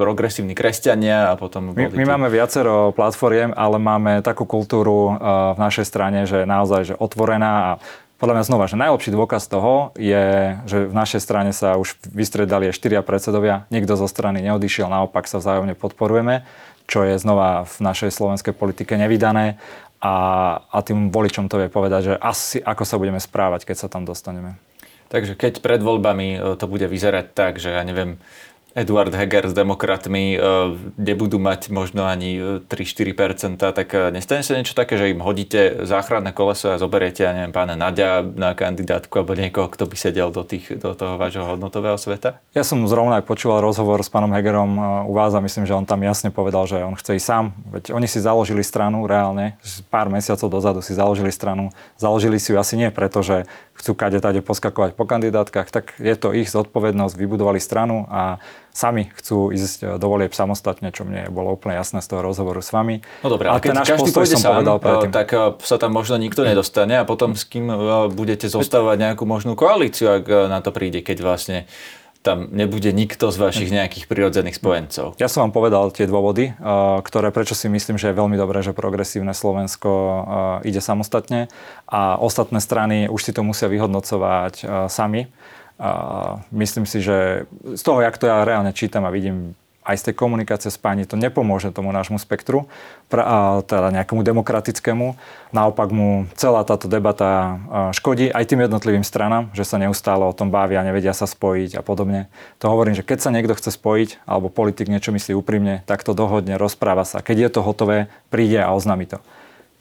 progresívni 0.00 0.56
kresťania 0.56 1.28
a 1.28 1.36
potom... 1.36 1.76
My, 1.76 1.92
my 1.92 2.04
máme 2.08 2.32
viacero 2.32 2.88
platformiem, 2.96 3.52
ale 3.52 3.76
máme 3.76 4.24
takú 4.24 4.48
kultúru 4.48 5.12
e, 5.12 5.28
v 5.52 5.58
našej 5.60 5.84
strane, 5.84 6.24
že 6.24 6.48
naozaj 6.48 6.80
že 6.88 6.94
otvorená 6.96 7.52
a 7.52 7.70
podľa 8.16 8.40
mňa 8.40 8.48
znova, 8.48 8.64
že 8.64 8.80
najlepší 8.80 9.10
dôkaz 9.12 9.44
toho 9.52 9.92
je, 10.00 10.56
že 10.64 10.88
v 10.88 10.94
našej 10.96 11.20
strane 11.20 11.52
sa 11.52 11.76
už 11.76 12.00
vystredali 12.08 12.72
aj 12.72 12.78
štyria 12.80 13.04
predsedovia, 13.04 13.68
nikto 13.68 14.00
zo 14.00 14.08
strany 14.08 14.40
neodišiel, 14.40 14.88
naopak 14.88 15.28
sa 15.28 15.36
vzájomne 15.36 15.76
podporujeme, 15.76 16.48
čo 16.88 17.04
je 17.04 17.20
znova 17.20 17.68
v 17.68 17.76
našej 17.84 18.08
slovenskej 18.08 18.56
politike 18.56 18.96
nevydané 18.96 19.60
a, 20.00 20.14
a 20.64 20.78
tým 20.80 21.12
voličom 21.12 21.52
to 21.52 21.60
vie 21.60 21.68
povedať, 21.68 22.00
že 22.08 22.14
asi 22.16 22.64
ako 22.64 22.88
sa 22.88 22.96
budeme 22.96 23.20
správať, 23.20 23.68
keď 23.68 23.76
sa 23.84 23.88
tam 23.92 24.08
dostaneme. 24.08 24.56
Takže 25.14 25.38
keď 25.38 25.62
pred 25.62 25.78
voľbami 25.78 26.28
e, 26.34 26.38
to 26.58 26.66
bude 26.66 26.90
vyzerať 26.90 27.30
tak, 27.38 27.62
že 27.62 27.70
ja 27.70 27.86
neviem, 27.86 28.18
Eduard 28.74 29.14
Heger 29.14 29.46
s 29.46 29.54
demokratmi 29.54 30.34
e, 30.34 30.38
nebudú 30.98 31.38
mať 31.38 31.70
možno 31.70 32.10
ani 32.10 32.58
3-4%, 32.66 33.54
e, 33.54 33.70
tak 33.70 33.94
nestane 34.10 34.42
sa 34.42 34.58
niečo 34.58 34.74
také, 34.74 34.98
že 34.98 35.14
im 35.14 35.22
hodíte 35.22 35.86
záchranné 35.86 36.34
koleso 36.34 36.74
a 36.74 36.82
zoberiete, 36.82 37.22
ja 37.22 37.30
neviem, 37.30 37.54
pána 37.54 37.78
Nadia 37.78 38.26
na 38.26 38.58
kandidátku 38.58 39.14
alebo 39.14 39.38
niekoho, 39.38 39.70
kto 39.70 39.86
by 39.86 39.94
sedel 39.94 40.34
do, 40.34 40.42
tých, 40.42 40.82
do 40.82 40.98
toho 40.98 41.14
vášho 41.14 41.46
hodnotového 41.46 41.94
sveta? 41.94 42.42
Ja 42.50 42.66
som 42.66 42.82
zrovna 42.90 43.22
počúval 43.22 43.62
rozhovor 43.62 44.02
s 44.02 44.10
pánom 44.10 44.34
Hegerom 44.34 45.06
u 45.06 45.14
vás 45.14 45.30
a 45.30 45.38
myslím, 45.38 45.62
že 45.62 45.78
on 45.78 45.86
tam 45.86 46.02
jasne 46.02 46.34
povedal, 46.34 46.66
že 46.66 46.82
on 46.82 46.98
chce 46.98 47.22
ísť 47.22 47.26
sám. 47.30 47.54
Veď 47.70 47.94
oni 47.94 48.10
si 48.10 48.18
založili 48.18 48.66
stranu 48.66 49.06
reálne, 49.06 49.54
pár 49.94 50.10
mesiacov 50.10 50.50
dozadu 50.50 50.82
si 50.82 50.90
založili 50.90 51.30
stranu. 51.30 51.70
Založili 52.02 52.42
si 52.42 52.50
ju 52.50 52.58
asi 52.58 52.74
nie 52.74 52.90
preto, 52.90 53.22
že 53.22 53.46
chcú 53.84 53.92
kade 53.92 54.16
tade 54.24 54.40
poskakovať 54.40 54.96
po 54.96 55.04
kandidátkach, 55.04 55.68
tak 55.68 55.92
je 56.00 56.16
to 56.16 56.32
ich 56.32 56.48
zodpovednosť, 56.48 57.20
vybudovali 57.20 57.60
stranu 57.60 58.08
a 58.08 58.40
sami 58.72 59.12
chcú 59.20 59.52
ísť 59.52 59.78
e, 59.84 59.86
do 60.00 60.06
volieb 60.08 60.32
samostatne, 60.32 60.88
čo 60.88 61.04
mne 61.04 61.28
bolo 61.28 61.52
úplne 61.52 61.76
jasné 61.76 62.00
z 62.00 62.08
toho 62.08 62.24
rozhovoru 62.24 62.64
s 62.64 62.72
vami. 62.72 63.04
No 63.20 63.28
dobré, 63.28 63.52
ale 63.52 63.60
keď 63.60 63.84
každý 63.84 64.10
pôjde 64.10 64.40
sám, 64.40 64.64
e, 64.64 65.12
tak 65.12 65.28
e, 65.36 65.60
sa 65.60 65.76
tam 65.76 65.92
možno 65.92 66.16
nikto 66.16 66.48
nedostane. 66.48 66.96
A 66.96 67.04
potom 67.04 67.36
s 67.36 67.44
kým 67.44 67.68
budete 68.16 68.48
zostávať 68.48 69.12
nejakú 69.12 69.28
možnú 69.28 69.52
koalíciu, 69.52 70.16
ak 70.16 70.48
na 70.48 70.64
to 70.64 70.72
príde, 70.72 71.04
keď 71.04 71.20
vlastne 71.20 71.58
tam 72.24 72.48
nebude 72.48 72.88
nikto 72.88 73.28
z 73.28 73.36
vašich 73.36 73.68
nejakých 73.68 74.08
prirodzených 74.08 74.56
spojencov. 74.56 75.20
Ja 75.20 75.28
som 75.28 75.44
vám 75.44 75.52
povedal 75.52 75.92
tie 75.92 76.08
dôvody, 76.08 76.56
ktoré 77.04 77.28
prečo 77.28 77.52
si 77.52 77.68
myslím, 77.68 78.00
že 78.00 78.08
je 78.08 78.16
veľmi 78.16 78.40
dobré, 78.40 78.64
že 78.64 78.72
progresívne 78.72 79.36
Slovensko 79.36 79.92
ide 80.64 80.80
samostatne 80.80 81.52
a 81.84 82.16
ostatné 82.16 82.64
strany 82.64 83.12
už 83.12 83.20
si 83.20 83.36
to 83.36 83.44
musia 83.44 83.68
vyhodnocovať 83.68 84.88
sami. 84.88 85.28
A 85.76 85.90
myslím 86.54 86.86
si, 86.86 87.04
že 87.04 87.44
z 87.50 87.82
toho, 87.82 88.00
jak 88.00 88.16
to 88.16 88.24
ja 88.24 88.46
reálne 88.46 88.72
čítam 88.72 89.04
a 89.04 89.12
vidím 89.12 89.58
aj 89.84 90.00
z 90.00 90.04
tej 90.10 90.14
komunikácie 90.16 90.72
s 90.72 90.80
pani 90.80 91.04
to 91.04 91.20
nepomôže 91.20 91.68
tomu 91.68 91.92
nášmu 91.92 92.16
spektru, 92.16 92.64
teda 93.12 93.92
nejakému 93.92 94.24
demokratickému. 94.24 95.14
Naopak 95.52 95.92
mu 95.92 96.24
celá 96.34 96.64
táto 96.64 96.88
debata 96.88 97.60
škodí 97.92 98.32
aj 98.32 98.48
tým 98.48 98.64
jednotlivým 98.64 99.04
stranám, 99.04 99.52
že 99.52 99.68
sa 99.68 99.76
neustále 99.76 100.24
o 100.24 100.32
tom 100.32 100.48
bavia, 100.48 100.80
nevedia 100.80 101.12
sa 101.12 101.28
spojiť 101.28 101.76
a 101.76 101.84
podobne. 101.84 102.32
To 102.64 102.72
hovorím, 102.72 102.96
že 102.96 103.04
keď 103.04 103.28
sa 103.28 103.30
niekto 103.30 103.52
chce 103.52 103.76
spojiť, 103.76 104.24
alebo 104.24 104.48
politik 104.48 104.88
niečo 104.88 105.12
myslí 105.12 105.36
úprimne, 105.36 105.84
tak 105.84 106.00
to 106.00 106.16
dohodne, 106.16 106.56
rozpráva 106.56 107.04
sa. 107.04 107.20
Keď 107.20 107.36
je 107.36 107.50
to 107.52 107.60
hotové, 107.60 108.08
príde 108.32 108.58
a 108.58 108.72
oznámi 108.72 109.04
to. 109.04 109.20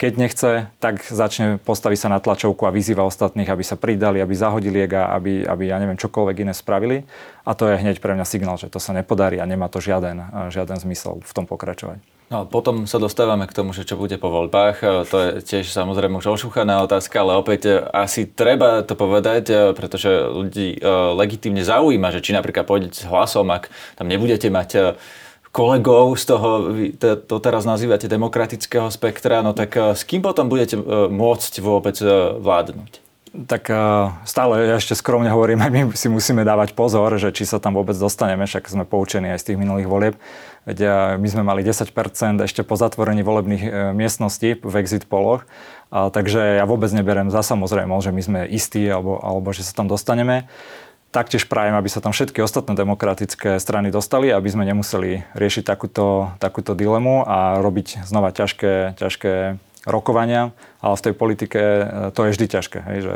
Keď 0.04 0.20
nechce, 0.20 0.68
tak 0.84 1.00
začne 1.00 1.64
postaviť 1.64 1.96
sa 1.96 2.12
na 2.12 2.20
tlačovku 2.20 2.68
a 2.68 2.76
vyzýva 2.76 3.08
ostatných, 3.08 3.48
aby 3.48 3.64
sa 3.64 3.80
pridali, 3.80 4.20
aby 4.20 4.36
zahodili 4.36 4.84
ega, 4.84 5.08
aby, 5.16 5.48
aby 5.48 5.72
ja 5.72 5.80
neviem, 5.80 5.96
čokoľvek 5.96 6.44
iné 6.44 6.52
spravili. 6.52 7.08
A 7.48 7.56
to 7.56 7.72
je 7.72 7.80
hneď 7.80 8.04
pre 8.04 8.12
mňa 8.12 8.28
signál, 8.28 8.60
že 8.60 8.68
to 8.68 8.84
sa 8.84 8.92
nepodarí 8.92 9.40
a 9.40 9.48
nemá 9.48 9.72
to 9.72 9.80
žiaden, 9.80 10.20
žiaden 10.52 10.76
zmysel 10.76 11.24
v 11.24 11.32
tom 11.32 11.48
pokračovať. 11.48 12.04
No 12.28 12.50
potom 12.50 12.84
sa 12.84 13.00
dostávame 13.00 13.48
k 13.48 13.56
tomu, 13.56 13.72
že 13.72 13.88
čo 13.88 13.96
bude 13.96 14.20
po 14.20 14.28
voľbách. 14.28 14.78
E, 14.82 14.86
to 15.06 15.16
je 15.22 15.30
tiež 15.46 15.72
samozrejme 15.72 16.18
už 16.18 16.34
ošúchaná 16.34 16.82
otázka, 16.82 17.24
ale 17.24 17.40
opäť 17.40 17.62
e, 17.70 17.74
asi 17.94 18.28
treba 18.28 18.84
to 18.84 19.00
povedať, 19.00 19.44
e, 19.52 19.56
pretože 19.72 20.10
ľudí 20.34 20.84
legitímne 21.16 21.62
zaujíma, 21.62 22.10
že 22.10 22.26
či 22.26 22.36
napríklad 22.36 22.68
pôjdete 22.68 23.04
s 23.04 23.08
hlasom, 23.08 23.48
ak 23.54 23.70
tam 23.96 24.12
nebudete 24.12 24.52
mať 24.52 25.00
kolegov 25.54 26.18
z 26.18 26.24
toho, 26.26 26.50
to, 26.98 27.14
to 27.14 27.36
teraz 27.38 27.64
nazývate 27.64 28.10
demokratického 28.10 28.90
spektra, 28.90 29.46
no 29.46 29.54
tak 29.54 29.78
s 29.78 30.02
kým 30.02 30.26
potom 30.26 30.50
budete 30.50 30.76
môcť 31.14 31.54
vôbec 31.62 31.94
vládnuť? 32.42 33.06
Tak 33.34 33.66
stále 34.30 34.70
ja 34.70 34.78
ešte 34.78 34.94
skromne 34.94 35.30
hovorím, 35.30 35.62
my 35.74 35.82
si 35.94 36.10
musíme 36.10 36.42
dávať 36.42 36.74
pozor, 36.74 37.14
že 37.22 37.30
či 37.30 37.46
sa 37.46 37.62
tam 37.62 37.78
vôbec 37.78 37.94
dostaneme, 37.94 38.50
však 38.50 38.66
sme 38.66 38.86
poučení 38.86 39.30
aj 39.30 39.46
z 39.46 39.48
tých 39.54 39.62
minulých 39.62 39.88
volieb. 39.90 40.16
Veď 40.66 40.80
my 41.22 41.28
sme 41.28 41.44
mali 41.46 41.62
10% 41.62 41.86
ešte 42.46 42.62
po 42.66 42.74
zatvorení 42.74 43.22
volebných 43.22 43.94
miestností 43.94 44.58
v 44.58 44.74
exit 44.82 45.06
poloch, 45.06 45.46
a, 45.94 46.10
takže 46.10 46.62
ja 46.62 46.66
vôbec 46.66 46.90
neberiem 46.90 47.30
za 47.30 47.46
samozrejmosť, 47.46 48.06
že 48.10 48.16
my 48.16 48.22
sme 48.26 48.40
istí 48.50 48.82
alebo, 48.90 49.22
alebo 49.22 49.54
že 49.54 49.62
sa 49.62 49.78
tam 49.78 49.86
dostaneme. 49.86 50.50
Taktiež 51.14 51.46
prajem, 51.46 51.78
aby 51.78 51.86
sa 51.94 52.02
tam 52.02 52.10
všetky 52.10 52.42
ostatné 52.42 52.74
demokratické 52.74 53.62
strany 53.62 53.94
dostali, 53.94 54.34
aby 54.34 54.50
sme 54.50 54.66
nemuseli 54.66 55.22
riešiť 55.38 55.62
takúto, 55.62 56.34
takúto 56.42 56.74
dilemu 56.74 57.22
a 57.22 57.62
robiť 57.62 58.02
znova 58.02 58.34
ťažké, 58.34 58.98
ťažké 58.98 59.62
rokovania, 59.86 60.58
ale 60.82 60.98
v 60.98 61.06
tej 61.06 61.14
politike 61.14 61.62
e, 61.62 61.84
to 62.18 62.26
je 62.26 62.34
vždy 62.34 62.46
ťažké. 62.50 62.80
Hej, 62.82 63.00
že 63.06 63.16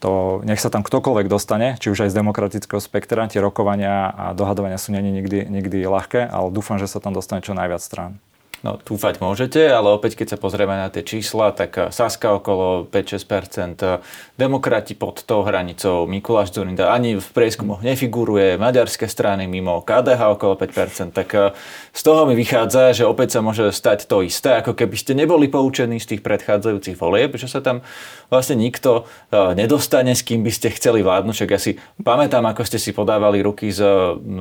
to 0.00 0.40
nech 0.48 0.64
sa 0.64 0.72
tam 0.72 0.80
ktokoľvek 0.80 1.28
dostane, 1.28 1.76
či 1.76 1.92
už 1.92 2.08
aj 2.08 2.16
z 2.16 2.18
demokratického 2.24 2.80
spektra, 2.80 3.28
tie 3.28 3.44
rokovania 3.44 4.08
a 4.16 4.24
dohadovania 4.32 4.80
sú 4.80 4.96
není 4.96 5.12
nikdy, 5.12 5.44
nikdy 5.44 5.84
ľahké, 5.84 6.24
ale 6.32 6.48
dúfam, 6.48 6.80
že 6.80 6.88
sa 6.88 7.04
tam 7.04 7.12
dostane 7.12 7.44
čo 7.44 7.52
najviac 7.52 7.84
strán. 7.84 8.16
No, 8.64 8.80
dúfať 8.80 9.20
môžete, 9.20 9.68
ale 9.68 9.92
opäť, 9.92 10.16
keď 10.16 10.32
sa 10.32 10.38
pozrieme 10.40 10.72
na 10.72 10.88
tie 10.88 11.04
čísla, 11.04 11.52
tak 11.52 11.76
eh, 11.76 11.92
Saska 11.92 12.40
okolo 12.40 12.88
5-6%, 12.88 13.84
eh, 13.84 14.00
demokrati 14.40 14.96
pod 14.96 15.20
tou 15.28 15.44
hranicou, 15.44 16.08
Mikuláš 16.08 16.56
Zurinda 16.56 16.88
ani 16.88 17.20
v 17.20 17.28
prieskumoch 17.36 17.84
nefiguruje, 17.84 18.56
maďarské 18.56 19.12
strany 19.12 19.44
mimo, 19.44 19.84
KDH 19.84 20.40
okolo 20.40 20.56
5%, 20.56 21.12
tak 21.12 21.28
eh, 21.36 21.52
z 21.92 22.00
toho 22.00 22.24
mi 22.24 22.32
vychádza, 22.32 22.96
že 22.96 23.04
opäť 23.04 23.36
sa 23.36 23.40
môže 23.44 23.68
stať 23.68 24.08
to 24.08 24.24
isté, 24.24 24.64
ako 24.64 24.72
keby 24.72 24.96
ste 24.96 25.12
neboli 25.12 25.52
poučení 25.52 26.00
z 26.00 26.16
tých 26.16 26.24
predchádzajúcich 26.24 26.96
volieb, 26.96 27.36
že 27.36 27.52
sa 27.52 27.60
tam 27.60 27.84
vlastne 28.26 28.58
nikto 28.58 29.06
nedostane, 29.30 30.10
s 30.10 30.26
kým 30.26 30.42
by 30.42 30.50
ste 30.50 30.74
chceli 30.74 30.98
vládnuť. 31.06 31.34
Však 31.34 31.50
ja 31.54 31.60
si 31.62 31.78
pamätám, 32.02 32.42
ako 32.42 32.66
ste 32.66 32.82
si 32.82 32.90
podávali 32.90 33.38
ruky 33.38 33.70
s 33.70 33.78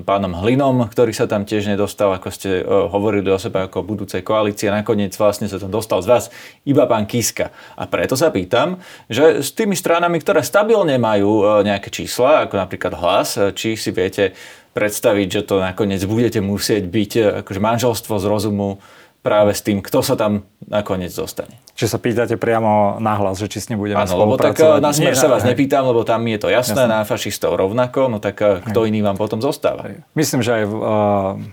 pánom 0.02 0.34
Hlinom, 0.34 0.90
ktorý 0.90 1.14
sa 1.14 1.30
tam 1.30 1.46
tiež 1.46 1.70
nedostal, 1.70 2.10
ako 2.18 2.30
ste 2.34 2.66
hovorili 2.66 3.30
o 3.30 3.38
sebe 3.38 3.62
ako 3.62 3.86
budúce 3.86 4.05
budúcej 4.06 4.22
koalície. 4.22 4.70
Nakoniec 4.70 5.18
vlastne 5.18 5.50
sa 5.50 5.58
tam 5.58 5.74
dostal 5.74 6.06
z 6.06 6.08
vás 6.14 6.24
iba 6.62 6.86
pán 6.86 7.10
Kiska. 7.10 7.50
A 7.74 7.90
preto 7.90 8.14
sa 8.14 8.30
pýtam, 8.30 8.78
že 9.10 9.42
s 9.42 9.50
tými 9.58 9.74
stranami, 9.74 10.22
ktoré 10.22 10.46
stabilne 10.46 11.02
majú 11.02 11.42
e, 11.42 11.66
nejaké 11.66 11.90
čísla, 11.90 12.46
ako 12.46 12.62
napríklad 12.62 12.94
hlas, 12.94 13.42
e, 13.42 13.50
či 13.58 13.74
si 13.74 13.90
viete 13.90 14.38
predstaviť, 14.78 15.28
že 15.28 15.42
to 15.50 15.58
nakoniec 15.58 16.06
budete 16.06 16.38
musieť 16.38 16.86
byť 16.86 17.12
e, 17.18 17.22
akože 17.42 17.58
manželstvo 17.58 18.14
z 18.22 18.26
rozumu 18.30 18.78
práve 19.26 19.58
s 19.58 19.66
tým, 19.66 19.82
kto 19.82 20.06
sa 20.06 20.14
tam 20.14 20.46
nakoniec 20.70 21.10
dostane. 21.10 21.65
Či 21.76 21.92
sa 21.92 22.00
pýtate 22.00 22.40
priamo 22.40 23.04
nahlas, 23.04 23.36
že 23.36 23.52
či 23.52 23.60
s 23.60 23.68
ním 23.68 23.84
budeme 23.84 24.00
Áno, 24.00 24.16
lebo 24.16 24.40
tak 24.40 24.56
eh, 24.64 24.80
na 24.80 24.96
smer 24.96 25.12
sa 25.12 25.28
vás 25.28 25.44
nepýtam, 25.44 25.84
lebo 25.84 26.08
tam 26.08 26.24
je 26.24 26.40
to 26.40 26.48
jasné, 26.48 26.88
jasné. 26.88 26.88
na 26.88 27.04
fašistov 27.04 27.52
rovnako, 27.60 28.08
no 28.08 28.24
tak 28.24 28.40
eh, 28.40 28.64
kto 28.64 28.88
iný 28.88 29.04
vám 29.04 29.20
potom 29.20 29.44
zostáva? 29.44 29.92
Myslím, 30.16 30.40
že 30.40 30.56
aj 30.56 30.64
uh, 30.72 30.80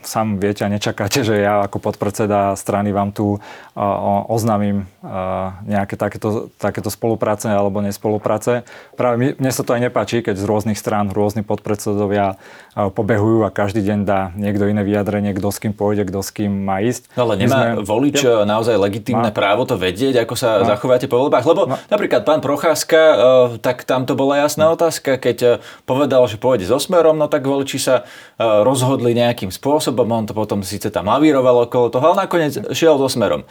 sám 0.06 0.38
viete 0.38 0.62
a 0.62 0.70
nečakáte, 0.70 1.26
že 1.26 1.42
ja 1.42 1.66
ako 1.66 1.82
podpredseda 1.82 2.54
strany 2.54 2.94
vám 2.94 3.10
tu 3.10 3.34
uh, 3.34 4.30
oznámim 4.30 4.86
uh, 5.02 5.58
nejaké 5.66 5.98
takéto, 5.98 6.54
takéto 6.54 6.86
spolupráce 6.86 7.50
alebo 7.50 7.82
nespolupráce. 7.82 8.62
Práve 8.94 9.16
mi, 9.18 9.26
mne 9.34 9.50
sa 9.50 9.66
to 9.66 9.74
aj 9.74 9.90
nepáči, 9.90 10.22
keď 10.22 10.38
z 10.38 10.46
rôznych 10.46 10.78
strán 10.78 11.10
rôzni 11.10 11.42
podpredsedovia 11.42 12.38
uh, 12.38 12.94
pobehujú 12.94 13.42
a 13.42 13.50
každý 13.50 13.82
deň 13.82 13.98
dá 14.06 14.30
niekto 14.38 14.70
iné 14.70 14.86
vyjadrenie, 14.86 15.34
kto 15.34 15.50
s 15.50 15.58
kým 15.58 15.74
pôjde, 15.74 16.06
kto 16.06 16.22
s 16.22 16.30
kým 16.30 16.62
má 16.62 16.78
ísť. 16.78 17.10
No, 17.18 17.26
ale 17.26 17.42
nemá 17.42 17.74
sme... 17.74 17.82
volič 17.82 18.22
ja. 18.22 18.46
naozaj 18.46 18.78
legitímne 18.78 19.34
má. 19.34 19.34
právo 19.34 19.66
to 19.66 19.74
vedieť? 19.74 20.11
Vedieť, 20.12 20.28
ako 20.28 20.36
sa 20.36 20.60
no. 20.60 20.68
zachováte 20.68 21.08
po 21.08 21.16
voľbách? 21.16 21.48
Lebo 21.48 21.72
no. 21.72 21.80
napríklad 21.88 22.28
pán 22.28 22.44
Procházka, 22.44 23.00
uh, 23.00 23.16
tak 23.56 23.88
tam 23.88 24.04
to 24.04 24.12
bola 24.12 24.44
jasná 24.44 24.68
no. 24.68 24.76
otázka, 24.76 25.16
keď 25.16 25.38
uh, 25.40 25.52
povedal, 25.88 26.20
že 26.28 26.36
pôjde 26.36 26.68
so 26.68 26.76
smerom, 26.76 27.16
no 27.16 27.32
tak 27.32 27.48
voliči 27.48 27.80
sa 27.80 28.04
uh, 28.04 28.60
rozhodli 28.60 29.16
nejakým 29.16 29.48
spôsobom, 29.48 30.04
on 30.12 30.28
to 30.28 30.36
potom 30.36 30.60
síce 30.60 30.92
tam 30.92 31.08
lavíroval 31.08 31.64
okolo 31.64 31.88
toho, 31.88 32.12
ale 32.12 32.28
nakoniec 32.28 32.60
šiel 32.76 33.00
so 33.00 33.08
smerom. 33.08 33.48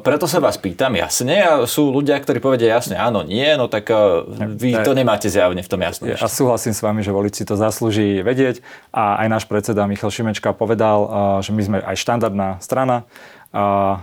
Preto 0.00 0.24
sa 0.24 0.40
vás 0.40 0.56
pýtam 0.56 0.96
jasne 0.96 1.44
a 1.44 1.68
sú 1.68 1.92
ľudia, 1.92 2.16
ktorí 2.16 2.40
povedia 2.40 2.72
jasne 2.72 2.96
áno, 2.96 3.20
nie, 3.20 3.44
no 3.52 3.68
tak 3.68 3.92
vy 4.56 4.80
to 4.80 4.96
nemáte 4.96 5.28
zjavne 5.28 5.60
v 5.60 5.68
tom 5.68 5.84
jasne. 5.84 6.16
A 6.16 6.24
súhlasím 6.24 6.72
s 6.72 6.80
vami, 6.80 7.04
že 7.04 7.12
voliči 7.12 7.44
to 7.44 7.52
zaslúži 7.52 8.24
vedieť 8.24 8.64
a 8.96 9.20
aj 9.20 9.28
náš 9.28 9.44
predseda 9.44 9.84
Michal 9.84 10.08
Šimečka 10.08 10.56
povedal, 10.56 11.04
že 11.44 11.52
my 11.52 11.60
sme 11.60 11.76
aj 11.84 12.00
štandardná 12.00 12.64
strana, 12.64 13.04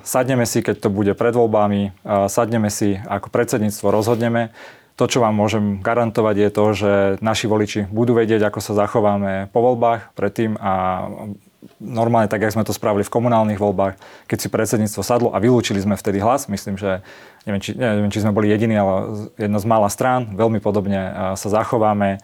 sadneme 0.01 0.45
si, 0.49 0.65
keď 0.65 0.81
to 0.81 0.89
bude 0.89 1.13
pred 1.13 1.33
voľbami, 1.33 1.93
sadneme 2.29 2.73
si 2.73 2.97
ako 2.97 3.29
predsedníctvo, 3.29 3.93
rozhodneme. 3.93 4.49
To, 4.95 5.11
čo 5.11 5.19
vám 5.19 5.35
môžem 5.35 5.83
garantovať, 5.83 6.35
je 6.39 6.49
to, 6.55 6.65
že 6.71 6.91
naši 7.19 7.51
voliči 7.51 7.91
budú 7.91 8.15
vedieť, 8.15 8.47
ako 8.47 8.63
sa 8.63 8.73
zachováme 8.87 9.51
po 9.51 9.59
voľbách 9.59 10.15
predtým 10.15 10.55
a 10.55 10.71
normálne 11.83 12.31
tak, 12.31 12.47
jak 12.47 12.55
sme 12.55 12.63
to 12.63 12.71
spravili 12.71 13.03
v 13.03 13.11
komunálnych 13.11 13.59
voľbách, 13.59 13.99
keď 14.31 14.37
si 14.39 14.47
predsedníctvo 14.47 15.01
sadlo 15.03 15.29
a 15.35 15.41
vylúčili 15.43 15.83
sme 15.83 15.99
vtedy 15.99 16.23
hlas, 16.23 16.47
myslím, 16.47 16.79
že 16.79 17.03
neviem, 17.43 17.59
či, 17.59 17.75
neviem, 17.75 18.07
či 18.07 18.23
sme 18.23 18.31
boli 18.31 18.47
jediní, 18.47 18.79
ale 18.79 19.27
jedna 19.35 19.59
z 19.59 19.67
mála 19.67 19.91
strán, 19.91 20.31
veľmi 20.31 20.63
podobne 20.63 21.35
sa 21.35 21.47
zachováme 21.51 22.23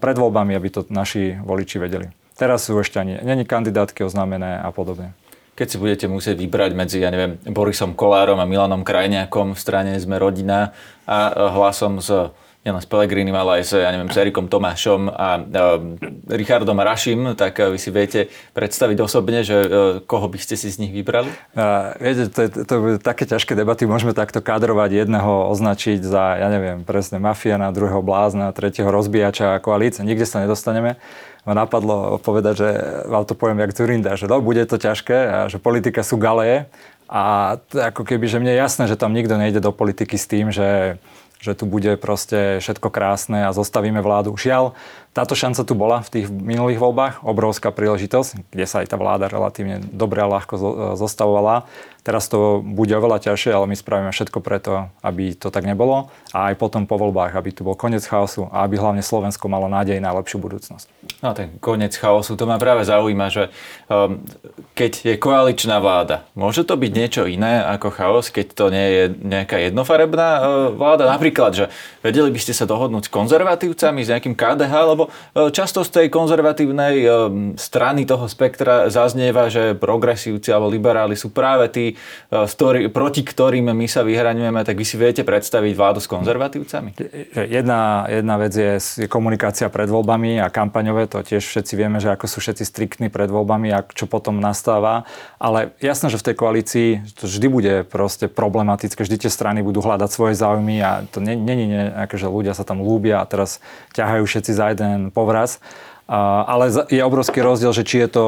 pred 0.00 0.16
voľbami, 0.16 0.56
aby 0.56 0.68
to 0.72 0.88
naši 0.88 1.36
voliči 1.44 1.76
vedeli. 1.76 2.08
Teraz 2.40 2.64
sú 2.64 2.78
ešte 2.80 2.96
ani, 2.96 3.20
není 3.20 3.44
kandidátky 3.44 4.00
oznámené 4.00 4.64
a 4.64 4.72
podobne 4.72 5.12
keď 5.58 5.66
si 5.66 5.76
budete 5.82 6.06
musieť 6.06 6.38
vybrať 6.38 6.70
medzi, 6.78 7.02
ja 7.02 7.10
neviem, 7.10 7.34
Borisom 7.50 7.98
Kolárom 7.98 8.38
a 8.38 8.46
Milanom 8.46 8.86
Krajniakom 8.86 9.58
v 9.58 9.60
strane 9.60 9.98
Sme 9.98 10.14
rodina 10.22 10.70
a 11.02 11.50
hlasom 11.50 11.98
z 11.98 12.30
nielen 12.68 12.84
s 12.84 12.88
Pelegrínim, 12.88 13.32
ale 13.32 13.60
aj 13.60 13.62
s, 13.64 13.72
ja 13.72 13.88
neviem, 13.88 14.12
s 14.12 14.20
Erikom 14.20 14.52
Tomášom 14.52 15.08
a 15.08 15.40
uh, 15.40 15.80
Richardom 16.28 16.76
Rašim, 16.76 17.32
tak 17.32 17.56
uh, 17.56 17.72
vy 17.72 17.80
si 17.80 17.88
viete 17.88 18.28
predstaviť 18.52 19.00
osobne, 19.00 19.40
že 19.40 19.56
uh, 19.56 19.68
koho 20.04 20.28
by 20.28 20.36
ste 20.36 20.60
si 20.60 20.68
z 20.68 20.84
nich 20.84 20.92
vybrali? 20.92 21.32
Uh, 21.56 21.96
viete, 21.96 22.28
to, 22.28 22.52
to, 22.52 22.62
to 22.68 22.74
také 23.00 23.24
ťažké 23.24 23.56
debaty. 23.56 23.88
Môžeme 23.88 24.12
takto 24.12 24.44
kadrovať 24.44 25.08
jedného 25.08 25.48
označiť 25.48 26.04
za, 26.04 26.36
ja 26.36 26.52
neviem, 26.52 26.84
presne 26.84 27.16
mafiana, 27.16 27.72
druhého 27.72 28.04
blázna, 28.04 28.52
tretieho 28.52 28.92
rozbíjača 28.92 29.64
koalície. 29.64 30.04
Nikde 30.04 30.28
sa 30.28 30.44
nedostaneme 30.44 31.00
ma 31.48 31.64
napadlo 31.64 32.20
povedať, 32.20 32.54
že 32.60 32.68
vám 33.08 33.24
to 33.24 33.32
poviem 33.32 33.64
jak 33.64 33.72
Zurinda, 33.72 34.20
že 34.20 34.28
no, 34.28 34.44
bude 34.44 34.60
to 34.68 34.76
ťažké 34.76 35.16
a 35.16 35.38
že 35.48 35.56
politika 35.56 36.04
sú 36.04 36.20
galeje 36.20 36.68
a 37.08 37.56
ako 37.72 38.04
keby, 38.04 38.28
že 38.28 38.36
mne 38.36 38.52
je 38.52 38.60
jasné, 38.60 38.84
že 38.84 39.00
tam 39.00 39.16
nikto 39.16 39.40
nejde 39.40 39.64
do 39.64 39.72
politiky 39.72 40.20
s 40.20 40.28
tým, 40.28 40.52
že 40.52 41.00
že 41.38 41.54
tu 41.54 41.64
bude 41.66 41.94
proste 41.96 42.58
všetko 42.58 42.90
krásne 42.90 43.46
a 43.46 43.54
zostavíme 43.54 44.02
vládu. 44.02 44.34
Žiaľ, 44.34 44.74
táto 45.16 45.34
šanca 45.34 45.66
tu 45.66 45.74
bola 45.74 45.98
v 46.04 46.10
tých 46.14 46.26
minulých 46.30 46.78
voľbách, 46.78 47.14
obrovská 47.26 47.74
príležitosť, 47.74 48.54
kde 48.54 48.64
sa 48.68 48.84
aj 48.84 48.92
tá 48.92 48.96
vláda 49.00 49.26
relatívne 49.26 49.82
dobre 49.82 50.22
a 50.22 50.30
ľahko 50.30 50.54
zostavovala. 50.94 51.66
Teraz 52.08 52.24
to 52.30 52.64
bude 52.64 52.88
oveľa 52.88 53.20
ťažšie, 53.20 53.52
ale 53.52 53.68
my 53.68 53.76
spravíme 53.76 54.08
všetko 54.08 54.40
preto, 54.40 54.88
aby 55.04 55.36
to 55.36 55.52
tak 55.52 55.68
nebolo 55.68 56.08
a 56.32 56.48
aj 56.48 56.54
potom 56.56 56.88
po 56.88 56.96
voľbách, 56.96 57.36
aby 57.36 57.52
tu 57.52 57.68
bol 57.68 57.76
koniec 57.76 58.00
chaosu 58.00 58.48
a 58.48 58.64
aby 58.64 58.80
hlavne 58.80 59.04
Slovensko 59.04 59.44
malo 59.52 59.68
nádej 59.68 60.00
na 60.00 60.16
lepšiu 60.16 60.40
budúcnosť. 60.40 60.88
No 61.20 61.36
ten 61.36 61.60
koniec 61.60 61.92
chaosu, 61.92 62.32
to 62.38 62.48
ma 62.48 62.56
práve 62.56 62.88
zaujíma, 62.88 63.28
že 63.28 63.52
um, 63.92 64.24
keď 64.72 65.04
je 65.04 65.14
koaličná 65.20 65.84
vláda, 65.84 66.24
môže 66.32 66.64
to 66.64 66.80
byť 66.80 66.92
niečo 66.96 67.22
iné 67.28 67.60
ako 67.60 67.92
chaos, 67.92 68.32
keď 68.32 68.46
to 68.56 68.64
nie 68.72 68.86
je 68.88 69.04
nejaká 69.12 69.60
jednofarebná 69.68 70.28
uh, 70.38 70.42
vláda? 70.72 71.12
Napríklad, 71.12 71.52
že 71.52 71.64
vedeli 72.00 72.32
by 72.32 72.40
ste 72.40 72.56
sa 72.56 72.64
dohodnúť 72.64 73.10
s 73.10 73.12
konzervatívcami, 73.12 74.00
s 74.00 74.08
nejakým 74.08 74.32
KDH, 74.32 74.96
lebo 74.98 75.14
E, 75.38 75.50
často 75.54 75.84
z 75.86 75.90
tej 75.94 76.06
konzervatívnej 76.10 76.96
e, 77.04 77.08
strany 77.54 78.02
toho 78.08 78.26
spektra 78.26 78.90
zaznieva, 78.90 79.46
že 79.52 79.78
progresívci 79.78 80.50
alebo 80.50 80.72
liberáli 80.72 81.14
sú 81.14 81.30
práve 81.30 81.70
tí, 81.70 81.86
e, 82.32 82.88
proti 82.90 83.22
ktorým 83.22 83.70
my 83.70 83.86
sa 83.86 84.02
vyhraňujeme, 84.02 84.64
tak 84.66 84.74
vy 84.74 84.86
si 84.86 84.96
viete 84.98 85.22
predstaviť 85.22 85.72
vládu 85.78 86.00
s 86.02 86.08
konzervatívcami? 86.10 86.96
Jedna, 87.34 88.08
jedna 88.10 88.36
vec 88.40 88.52
je, 88.56 88.72
je 88.80 89.06
komunikácia 89.06 89.70
pred 89.70 89.86
voľbami 89.86 90.42
a 90.42 90.50
kampaňové, 90.50 91.06
to 91.06 91.22
tiež 91.22 91.44
všetci 91.44 91.72
vieme, 91.78 92.02
že 92.02 92.10
ako 92.10 92.26
sú 92.26 92.38
všetci 92.42 92.64
striktní 92.64 93.06
pred 93.12 93.30
voľbami 93.30 93.70
a 93.70 93.84
čo 93.84 94.10
potom 94.10 94.40
nastáva. 94.42 95.06
Ale 95.38 95.76
jasné, 95.78 96.10
že 96.10 96.18
v 96.18 96.26
tej 96.32 96.36
koalícii 96.36 96.88
to 97.14 97.30
vždy 97.30 97.46
bude 97.46 97.74
proste 97.86 98.26
problematické, 98.26 99.04
vždy 99.04 99.28
tie 99.28 99.30
strany 99.30 99.62
budú 99.62 99.84
hľadať 99.84 100.10
svoje 100.10 100.34
záujmy 100.34 100.80
a 100.82 101.04
to 101.08 101.20
není 101.22 101.70
nejaké, 101.70 102.16
že 102.16 102.26
ľudia 102.26 102.56
sa 102.56 102.64
tam 102.64 102.80
lúbia 102.82 103.20
a 103.20 103.28
teraz 103.28 103.62
ťahajú 103.94 104.24
všetci 104.24 104.52
za 104.56 104.66
jeden 104.72 104.87
ten 104.88 105.00
povraz. 105.12 105.60
Ale 106.08 106.72
je 106.88 107.04
obrovský 107.04 107.44
rozdiel, 107.44 107.68
že 107.76 107.84
či 107.84 108.00
je 108.00 108.08
to 108.08 108.24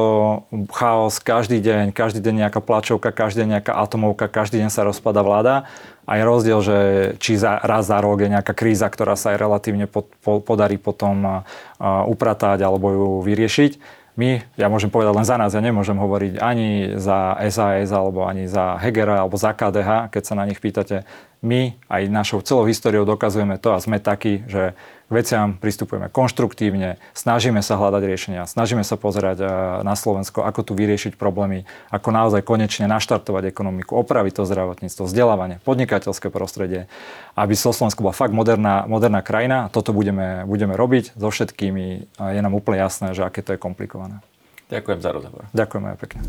chaos 0.69 1.17
každý 1.17 1.57
deň, 1.57 1.97
každý 1.97 2.21
deň 2.21 2.45
nejaká 2.45 2.61
plačovka, 2.61 3.09
každý 3.09 3.41
deň 3.41 3.49
nejaká 3.57 3.73
atomovka, 3.73 4.29
každý 4.29 4.61
deň 4.61 4.69
sa 4.69 4.85
rozpada 4.85 5.25
vláda. 5.25 5.65
A 6.05 6.21
je 6.21 6.23
rozdiel, 6.23 6.59
že 6.61 6.77
či 7.17 7.41
za, 7.41 7.57
raz 7.57 7.89
za 7.89 7.97
rok 7.97 8.21
je 8.21 8.29
nejaká 8.29 8.53
kríza, 8.53 8.85
ktorá 8.85 9.17
sa 9.17 9.33
aj 9.33 9.41
relatívne 9.41 9.89
pod, 9.89 10.13
po, 10.21 10.37
podarí 10.37 10.77
potom 10.77 11.41
upratať 11.81 12.61
alebo 12.61 12.93
ju 12.93 13.07
vyriešiť 13.25 14.01
my, 14.11 14.43
ja 14.59 14.67
môžem 14.67 14.91
povedať 14.91 15.15
len 15.15 15.27
za 15.27 15.39
nás, 15.39 15.55
ja 15.55 15.63
nemôžem 15.63 15.95
hovoriť 15.95 16.43
ani 16.43 16.99
za 16.99 17.39
SAS 17.47 17.89
alebo 17.95 18.27
ani 18.27 18.43
za 18.43 18.75
Hegera 18.75 19.23
alebo 19.23 19.39
za 19.39 19.55
KDH, 19.55 20.11
keď 20.11 20.23
sa 20.27 20.35
na 20.35 20.43
nich 20.43 20.59
pýtate. 20.59 21.07
My 21.39 21.79
aj 21.87 22.11
našou 22.11 22.43
celou 22.43 22.67
históriou 22.67 23.07
dokazujeme 23.07 23.55
to 23.55 23.71
a 23.71 23.79
sme 23.79 24.03
takí, 24.03 24.43
že 24.51 24.75
k 25.11 25.19
veciam 25.19 25.59
pristupujeme 25.59 26.07
konštruktívne, 26.07 26.95
snažíme 27.11 27.59
sa 27.59 27.75
hľadať 27.75 28.01
riešenia, 28.07 28.47
snažíme 28.47 28.87
sa 28.87 28.95
pozerať 28.95 29.43
eh, 29.43 29.47
na 29.83 29.99
Slovensko, 29.99 30.47
ako 30.47 30.71
tu 30.71 30.73
vyriešiť 30.79 31.19
problémy, 31.19 31.67
ako 31.91 32.15
naozaj 32.15 32.47
konečne 32.47 32.87
naštartovať 32.87 33.51
ekonomiku, 33.51 33.99
opraviť 33.99 34.39
to 34.39 34.47
zdravotníctvo, 34.47 35.03
vzdelávanie, 35.03 35.59
podnikateľské 35.67 36.31
prostredie, 36.31 36.87
aby 37.35 37.51
Slovensko 37.51 38.07
bola 38.07 38.15
fakt 38.15 38.31
moderná, 38.31 38.87
moderná 38.87 39.19
krajina. 39.19 39.67
Toto 39.67 39.91
budeme, 39.91 40.47
budeme 40.47 40.79
robiť 40.79 41.19
so 41.19 41.27
všetkými 41.27 42.07
je 42.15 42.39
nám 42.39 42.53
úplne 42.55 42.79
jasné, 42.79 43.11
že 43.11 43.27
aké 43.27 43.43
to 43.43 43.57
je 43.57 43.59
komplikované. 43.59 44.23
Ďakujem 44.71 44.99
za 45.03 45.09
rozhovor. 45.11 45.43
Ďakujem 45.51 45.83
aj 45.91 45.97
pekne. 45.99 46.21